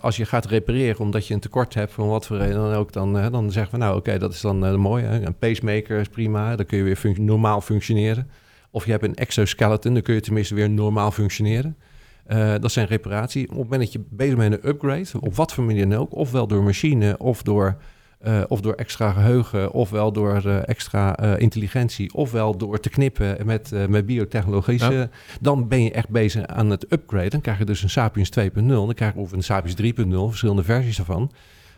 [0.00, 2.92] Als je gaat repareren omdat je een tekort hebt, van wat voor reden dan ook,
[2.92, 5.04] dan, dan zeggen we nou oké, dat is dan eh, mooi.
[5.04, 5.26] Hè?
[5.26, 8.30] Een pacemaker is prima, dan kun je weer func- normaal functioneren.
[8.70, 11.76] Of je hebt een exoskeleton, dan kun je tenminste weer normaal functioneren.
[12.26, 13.42] Eh, dat zijn reparatie.
[13.42, 15.98] Op het moment dat je bezig bent met een upgrade, op wat voor manier dan
[15.98, 17.76] ook, ofwel door machine of door,
[18.18, 23.70] eh, of door extra geheugen, ofwel door eh, extra intelligentie, ofwel door te knippen met,
[23.88, 25.08] met biotechnologische, Ja.
[25.40, 27.30] dan ben je echt bezig aan het upgraden.
[27.30, 30.64] Dan krijg je dus een Sapiens 2.0, dan krijg je of een Sapiens 3.0, verschillende
[30.64, 31.30] versies daarvan.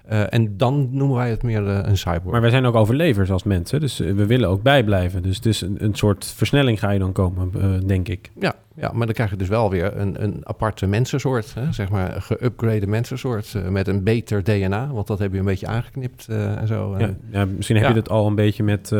[0.09, 2.31] Eh, en dan noemen wij het meer eh, een cyborg.
[2.31, 5.23] Maar wij zijn ook overlevers als mensen, dus eh, we willen ook bijblijven.
[5.23, 7.51] Dus het is een, een soort versnelling ga je dan komen,
[7.87, 8.31] denk ik.
[8.41, 11.73] Ja, ja, maar dan krijg je dus wel weer een, een aparte mensensoort, hè?
[11.73, 15.67] zeg maar een geüpgrade mensensoort met een beter DNA, want dat heb je een beetje
[15.67, 16.99] aangeknipt en zo.
[16.99, 18.93] Ja, ja, misschien heb je dat al een beetje met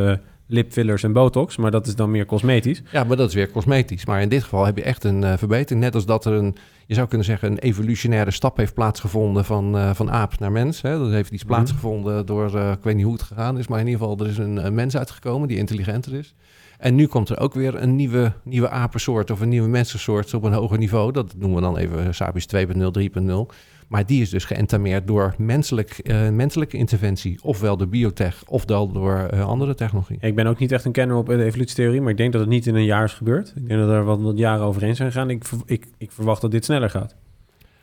[0.51, 2.83] lipfillers en botox, maar dat is dan meer cosmetisch.
[2.93, 4.07] Ja, maar dat is weer cosmetisch.
[4.07, 5.81] Maar in dit geval heb je echt een eh, verbetering.
[5.85, 9.77] Net als dat er een, je zou kunnen zeggen, een evolutionaire stap heeft plaatsgevonden van,
[9.77, 10.83] eh, van aap naar mens.
[10.83, 10.99] Hè.
[10.99, 11.53] Dat heeft iets Mhm.
[11.53, 14.27] plaatsgevonden door, eh, ik weet niet hoe het gegaan is, maar in ieder geval, er
[14.31, 16.35] is een, een mens uitgekomen die intelligenter is.
[16.79, 20.43] En nu komt er ook weer een nieuwe, nieuwe apensoort of een nieuwe mensensoort op
[20.43, 21.13] een hoger niveau.
[21.13, 23.51] Dat noemen we dan even Sapiens 2.0, 3.0.
[23.89, 27.39] Maar die is dus geëntameerd door menselijk, eh, menselijke interventie.
[27.43, 30.19] Ofwel door biotech, ofwel door eh, andere technologie.
[30.21, 32.51] Ik ben ook niet echt een kenner op de evolutietheorie, maar ik denk dat het
[32.51, 33.53] niet in een jaar is gebeurd.
[33.57, 35.31] Ik denk dat er wat, jaren overheen zijn gegaan.
[35.31, 37.17] Ik, ik, ik verwacht dat dit sneller gaat.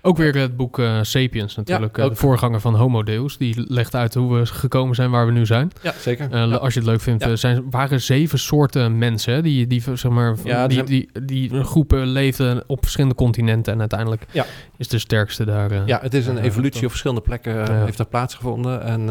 [0.05, 1.97] Ook weer het boek eh, Sapiens natuurlijk.
[1.97, 3.37] Ja, eh, de voorganger van Homo Deus.
[3.37, 5.71] Die legt uit hoe we gekomen zijn waar we nu zijn.
[5.81, 6.31] Ja, zeker.
[6.31, 6.55] Eh, Ja.
[6.55, 7.29] Als je het leuk vindt, Ja.
[7.29, 11.09] er zijn, waren zeven soorten mensen hè, die, die, zeg maar, Ja, die, zijn- die,
[11.25, 13.73] die, groepen leefden op verschillende continenten.
[13.73, 14.45] En uiteindelijk Ja.
[14.77, 15.85] is de sterkste daar.
[15.87, 18.81] Ja, het is een evolutie op verschillende plekken heeft dat plaatsgevonden.
[18.83, 19.05] En,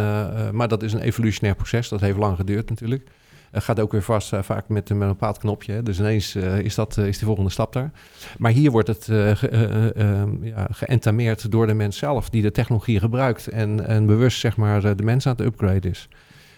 [0.57, 1.89] maar dat is een evolutionair proces.
[1.89, 3.09] Dat heeft lang geduurd natuurlijk.
[3.55, 5.83] Het gaat ook weer vast eh, vaak met, een bepaald knopje.
[5.83, 7.91] Dus ineens eh, is dat eh, is de volgende stap daar.
[8.39, 12.31] Maar hier wordt het eh, ge, eh, eh, eh, ja, geëntameerd door de mens zelf...
[12.31, 15.91] die de technologie gebruikt en, en bewust zeg maar, eh, de mens aan het upgraden
[15.91, 16.09] is.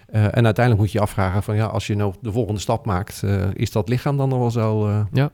[0.06, 1.56] Eh, en uiteindelijk moet je je afvragen van...
[1.56, 3.22] ja, als je nou de volgende stap maakt...
[3.22, 4.86] eh, is dat lichaam dan nog wel zo...
[4.86, 5.30] eh, Ja.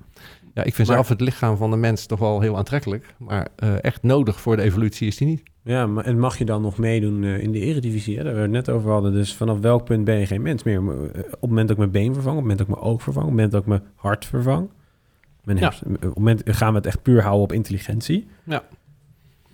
[0.55, 3.15] Ja, ik vind Maar- zelf het lichaam van de mens toch wel heel aantrekkelijk.
[3.19, 5.43] Maar eh, echt nodig voor de evolutie is die niet.
[5.65, 8.17] Ja, maar en mag je dan nog meedoen eh, in de eredivisie?
[8.19, 8.25] Hè?
[8.25, 9.13] Daar we het net over hadden.
[9.13, 10.77] Dus vanaf welk punt ben je geen mens meer?
[10.77, 12.87] Eh, Op het moment dat ik mijn been vervang, op het moment dat ik mijn
[12.87, 14.69] oog vervang, op het moment dat ik mijn hart vervang.
[15.45, 15.73] Mijn Ja.
[15.87, 18.27] op het moment gaan we het echt puur houden op intelligentie.
[18.45, 18.63] Ja.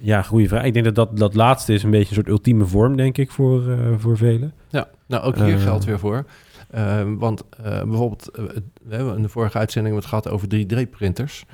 [0.00, 0.64] Ja, goede vraag.
[0.64, 3.30] Ik denk dat, dat dat laatste is een beetje een soort ultieme vorm, denk ik,
[3.30, 3.62] voor,
[3.98, 4.52] voor velen.
[4.68, 6.24] Ja, nou ook hier geldt weer voor.
[6.70, 8.44] Eh, want eh, bijvoorbeeld, eh,
[8.82, 11.44] we hebben in de vorige uitzending het gehad over 3D-printers.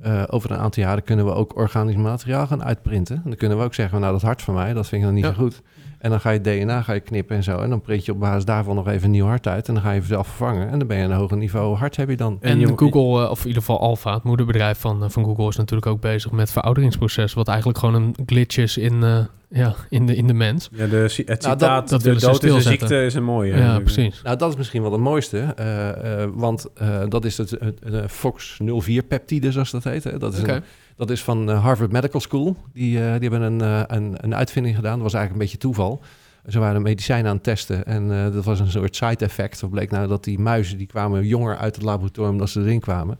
[0.00, 3.16] Eh, over een aantal jaren kunnen we ook organisch materiaal gaan uitprinten.
[3.16, 5.16] En dan kunnen we ook zeggen, nou dat hart van mij, dat vind ik dan
[5.16, 5.30] niet Ja.
[5.32, 5.62] zo goed.
[6.00, 7.58] En dan ga je DNA ga je knippen en zo.
[7.58, 9.68] En dan print je op basis daarvan nog even een nieuw hart uit.
[9.68, 10.68] En dan ga je zelf vervangen.
[10.70, 12.38] En dan ben je een hoger niveau hart heb je dan.
[12.40, 15.24] En, En je- Google, eh, of in ieder geval Alpha, het moederbedrijf van, eh, van
[15.24, 17.34] Google, is natuurlijk ook bezig met verouderingsproces.
[17.34, 19.18] Wat eigenlijk gewoon een glitch is in, eh,
[19.50, 20.68] ja, in, de, in de mens.
[20.72, 23.56] Ja, de, het Nou, dat- citaat, dat de dood is een ziekte, is een mooie.
[23.56, 24.20] Ja, precies.
[24.22, 25.38] Nou, dat is misschien wel het mooiste.
[25.38, 30.04] eh, eh, want eh, dat is het, het, eh, Fox 04 peptide, zoals dat heet.
[30.04, 30.18] Hè.
[30.18, 30.62] Dat is een
[31.00, 32.56] Dat is van eh, Harvard Medical School.
[32.72, 34.92] Die, eh, die hebben een, eh, een, een uitvinding gedaan.
[34.92, 36.00] Dat was eigenlijk een beetje toeval.
[36.48, 39.60] Ze waren een aan het testen en dat was een soort side effect.
[39.60, 42.80] Dat bleek nou dat die muizen die kwamen jonger uit het laboratorium dan ze erin
[42.80, 43.18] kwamen.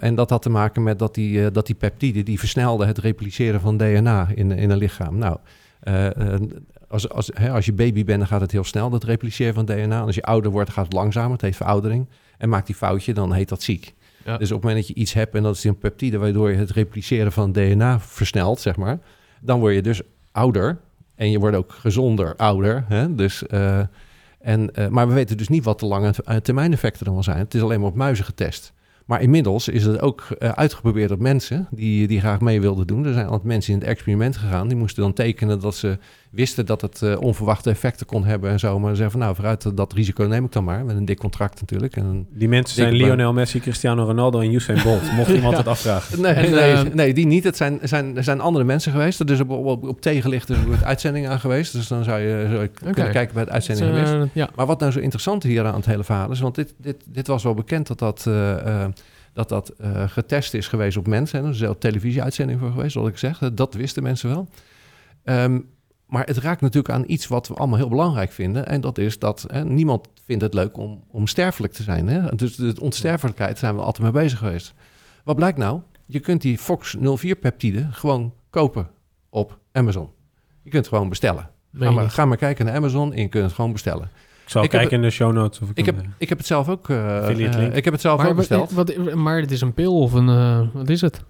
[0.00, 2.98] En dat had te maken met dat die, eh, dat die peptide die versnelde het
[2.98, 5.18] repliceren van DNA in, in een lichaam.
[5.18, 5.38] Nou,
[6.88, 9.64] als, als, hè, als je baby bent, dan gaat het heel snel, dat repliceren van
[9.64, 10.00] DNA.
[10.00, 11.32] En als je ouder wordt, gaat het langzamer.
[11.32, 12.08] Het heet veroudering.
[12.38, 13.94] En maakt die foutje, dan heet dat ziek.
[14.24, 16.56] Dus op het moment dat je iets hebt en dat is een peptide waardoor je
[16.56, 18.98] het repliceren van DNA versnelt, zeg maar,
[19.40, 20.02] dan word je dus
[20.32, 20.78] ouder
[21.14, 22.84] en je wordt ook gezonder ouder.
[22.88, 23.14] Hè?
[23.14, 23.80] Dus, eh,
[24.38, 27.22] en, eh, maar we weten dus niet wat de lange eh, termijn effecten dan wel
[27.22, 27.38] zijn.
[27.38, 28.72] Het is alleen maar op muizen getest.
[29.04, 33.04] Maar inmiddels is het ook uitgeprobeerd op mensen die, die graag mee wilden doen.
[33.04, 34.68] Er zijn altijd mensen in het experiment gegaan.
[34.68, 35.98] Die moesten dan tekenen dat ze
[36.34, 38.78] wisten dat het eh, onverwachte effecten kon hebben en zo.
[38.78, 40.84] Maar ze zeggen van nou, vooruit dat risico neem ik dan maar.
[40.84, 41.96] Met een dik contract natuurlijk.
[41.96, 42.92] En een Die mensen zijn.
[42.92, 45.12] Lionel Messi, Cristiano Ronaldo en Usain Bolt.
[45.12, 45.58] Mocht iemand Ja.
[45.58, 46.20] het afvragen.
[46.20, 47.44] Nee, En, nee, eh, nee, die niet.
[47.44, 49.20] Het zijn, zijn, er zijn andere mensen geweest.
[49.20, 51.72] Er is op, op, op tegelicht is er een uitzending aan geweest.
[51.72, 54.30] Dus dan zou je, zou je kunnen kijken bij de uitzending Dus, eh, geweest.
[54.34, 54.48] ja.
[54.54, 56.40] Maar wat nou zo interessant hier aan het hele verhaal is...
[56.40, 58.90] want dit, dit, dit was wel bekend dat dat, eh, eh,
[59.32, 61.38] dat, dat eh, getest is geweest op mensen.
[61.38, 63.38] En er is zelf televisie-uitzending voor geweest, zoals ik zeg.
[63.52, 64.48] Dat wisten mensen wel.
[65.24, 65.58] Ehm,
[66.06, 68.66] maar het raakt natuurlijk aan iets wat we allemaal heel belangrijk vinden.
[68.66, 72.08] En dat is dat hè, niemand vindt het leuk om, om sterfelijk te zijn.
[72.08, 72.34] Hè?
[72.36, 74.74] Dus de onsterfelijkheid zijn we altijd mee bezig geweest.
[75.24, 75.80] Wat blijkt nou?
[76.06, 78.90] Je kunt die Fox 04-peptide gewoon kopen
[79.30, 80.08] op Amazon.
[80.62, 81.50] Je kunt het gewoon bestellen.
[81.74, 84.10] Ga maar, ga maar kijken naar Amazon en je kunt het gewoon bestellen.
[84.44, 85.60] Ik zal Ik heb kijken in de show notes.
[85.60, 88.02] Of ik, Ik heb, eh, ik heb het zelf ook, eh, eh, ik heb het
[88.02, 88.72] zelf Maar, ook besteld.
[88.72, 90.70] wat, maar het is een pil of een...
[90.72, 91.24] wat is het?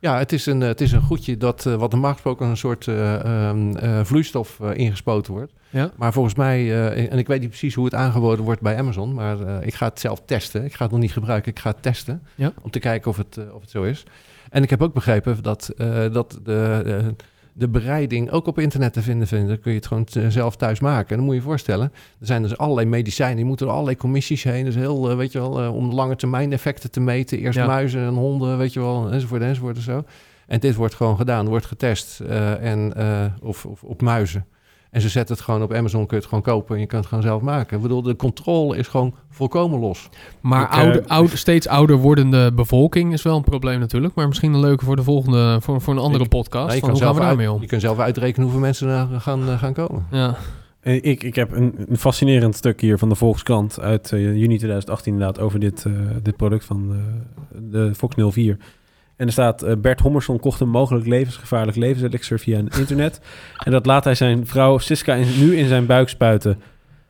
[0.00, 2.56] Ja, het is een, eh, het is een goedje dat eh, wat normaal gesproken een
[2.56, 3.14] soort eh,
[3.48, 5.52] ehm, eh, vloeistof ingespoten wordt.
[5.70, 5.90] Ja.
[5.96, 9.64] Maar volgens mij, en ik weet niet precies hoe het aangeboden wordt bij Amazon, maar
[9.64, 10.64] ik ga het zelf testen.
[10.64, 12.52] Ik ga het nog niet gebruiken, ik ga het testen Ja.
[12.62, 14.04] om te kijken of het, of het zo is.
[14.50, 15.72] En ik heb ook begrepen dat,
[16.12, 17.14] dat de,
[17.58, 19.48] de bereiding ook op internet te vinden vindt.
[19.48, 21.08] Dan kun je het gewoon t- zelf thuis maken.
[21.10, 23.96] En dan moet je je voorstellen, er zijn dus allerlei medicijnen, die moeten door allerlei
[23.98, 24.64] commissies heen.
[24.64, 27.38] Dus heel, eh, weet je wel, eh, om lange termijn effecten te meten.
[27.38, 27.66] Eerst Ja.
[27.66, 30.04] muizen en honden, weet je wel, enzovoort, enzovoort en zo.
[30.46, 34.44] En dit wordt gewoon gedaan, wordt getest eh, en, eh, of, of op muizen.
[34.90, 36.98] En ze zetten het gewoon op Amazon, kun je het gewoon kopen en je kan
[36.98, 37.76] het gewoon zelf maken.
[37.76, 40.08] Ik bedoel, de controle is gewoon volkomen los.
[40.40, 44.14] Maar Ik, eh, ouder, ouder, steeds ouder wordende bevolking is wel een probleem natuurlijk.
[44.14, 46.64] Maar misschien een leuke voor de volgende, voor, voor een andere Ik- podcast.
[46.66, 47.60] Nou, je, van kan hoe gaan zelf we daarmee uit- om?
[47.62, 50.06] je kunt zelf uitrekenen hoeveel mensen er gaan, eh, gaan komen.
[50.10, 50.36] Ja.
[50.80, 55.12] Eh, Ik, ik heb een, een fascinerend stuk hier van de Volkskrant uit juni 2018
[55.12, 55.84] inderdaad over dit,
[56.22, 56.92] dit product van
[57.70, 58.56] de Fox 04.
[59.18, 63.20] En er staat, eh, Bert Hommerson kocht een mogelijk levensgevaarlijk levenselixer via een internet.
[63.64, 66.60] en dat laat hij zijn vrouw Siska in- nu in zijn buik spuiten.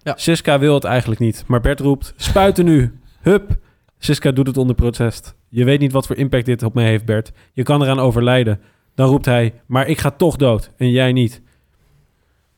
[0.02, 0.14] Ja.
[0.16, 3.56] Siska wil het eigenlijk niet, maar Bert roept, spuiten nu, hup.
[3.98, 5.34] Siska doet het onder protest.
[5.48, 7.32] Je weet niet wat voor impact dit op mij heeft, Bert.
[7.52, 8.61] Je kan eraan overlijden.
[8.94, 11.42] Dan roept hij, maar ik ga toch dood en jij niet.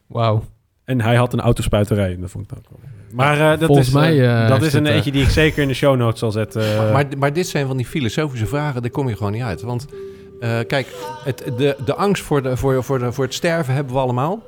[0.07, 0.44] Wauw.
[0.84, 2.14] En hij had een autospuiterij.
[2.14, 2.80] En dat vond ik ook wel.
[3.13, 5.23] Maar eh, dat Volgens is, mij, eh, eh, dat is is een het, eentje die
[5.23, 6.93] ik zeker in de show notes zal zetten.
[6.93, 9.63] Maar, maar dit zijn van die filosofische vragen, daar kom je gewoon niet uit.
[9.63, 9.87] Want
[10.41, 10.87] eh, kijk,
[11.25, 14.43] het, de, de angst voor, de, voor, voor, de, voor het sterven hebben we allemaal.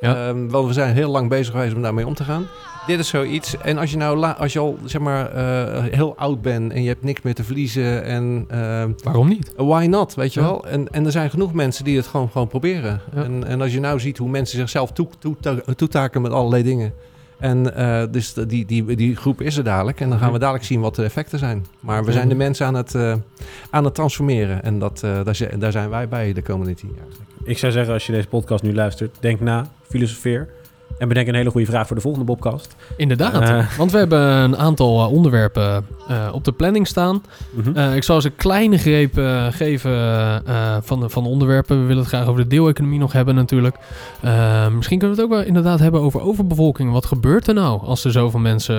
[0.00, 0.28] Ja.
[0.28, 2.46] Ehm, wel, we zijn heel lang bezig geweest om daarmee om te gaan.
[2.86, 3.56] Dit is zoiets.
[3.58, 6.82] En als je nou la- als je al zeg maar eh, heel oud bent en
[6.82, 9.52] je hebt niks meer te verliezen en ehm, Waarom niet?
[9.56, 10.46] why not, weet je Ja.
[10.46, 10.66] wel?
[10.68, 13.00] En, en er zijn genoeg mensen die het gewoon, gewoon proberen.
[13.14, 13.22] Ja.
[13.22, 15.36] En, en als je nou ziet hoe mensen zichzelf toe, toe,
[15.76, 16.92] toetaken met allerlei dingen.
[17.38, 20.00] En eh, dus die, die, die groep is er dadelijk.
[20.00, 21.66] En dan gaan we dadelijk zien wat de effecten zijn.
[21.80, 23.14] Maar we zijn de mensen aan het, eh,
[23.70, 24.62] aan het transformeren.
[24.62, 25.20] En dat, eh,
[25.58, 27.06] daar zijn wij bij de komende tien jaar.
[27.44, 30.48] Ik zou zeggen, als je deze podcast nu luistert, denk na, filosofeer.
[30.98, 32.76] En bedenk een hele goede vraag voor de volgende podcast.
[32.96, 33.48] Inderdaad.
[33.48, 33.76] Eh.
[33.76, 37.22] Want we hebben een aantal eh, onderwerpen eh, op de planning staan.
[37.50, 37.92] Mhm.
[37.92, 39.14] Ik zal eens een kleine greep
[39.50, 39.92] geven
[40.82, 41.80] van, de, van de onderwerpen.
[41.80, 43.76] We willen het graag over de deeleconomie nog hebben natuurlijk.
[44.72, 46.92] Misschien kunnen we het ook wel inderdaad hebben over overbevolking.
[46.92, 48.76] Wat gebeurt er nou als er zoveel mensen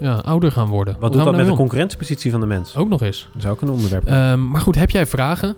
[0.00, 0.96] ja, ouder gaan worden?
[0.98, 2.76] Wat doet dat we met de concurrentiepositie van de mens?
[2.76, 3.28] Ook nog eens.
[3.32, 4.06] Dat is ook een onderwerp.
[4.06, 5.56] Eh, maar goed, heb jij vragen?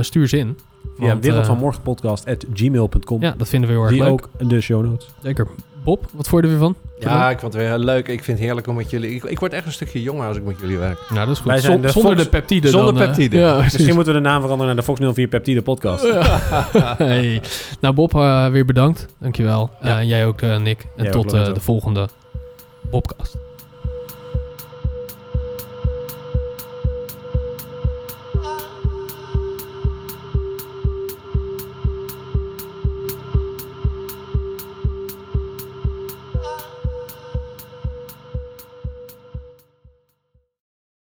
[0.00, 0.58] Stuur ze in.
[0.98, 3.20] Via Want, wereld eh, van morgen podcast at gmail.com.
[3.20, 4.10] Ja, dat vinden we heel erg Die leuk.
[4.12, 5.06] ook in de show notes.
[5.22, 5.46] Zeker.
[5.84, 6.76] Bob, wat vond je er weer van?
[7.00, 8.08] Ja, ik vond het weer heel leuk.
[8.08, 9.14] Ik vind het heerlijk om met jullie...
[9.14, 10.98] Ik, ik word echt een stukje jonger als ik met jullie werk.
[11.10, 11.50] Nou, dat is goed.
[11.50, 12.68] Wij zijn Zon- de zonder Fox- de peptide.
[12.68, 13.36] zonder dan, eh, peptide.
[13.38, 13.72] ja, precies.
[13.72, 16.02] Misschien moeten we de naam veranderen naar de Fox 04 Peptide podcast.
[16.98, 17.42] hey.
[17.80, 19.06] Nou, Bob, eh, weer bedankt.
[19.18, 19.70] Dankjewel.
[19.80, 19.88] Ja.
[19.88, 20.80] Eh, en jij ook, eh, Nick.
[20.96, 21.52] En Jij ook, tot eh, Lorenzo.
[21.52, 22.08] de volgende
[22.90, 23.36] Bobcast.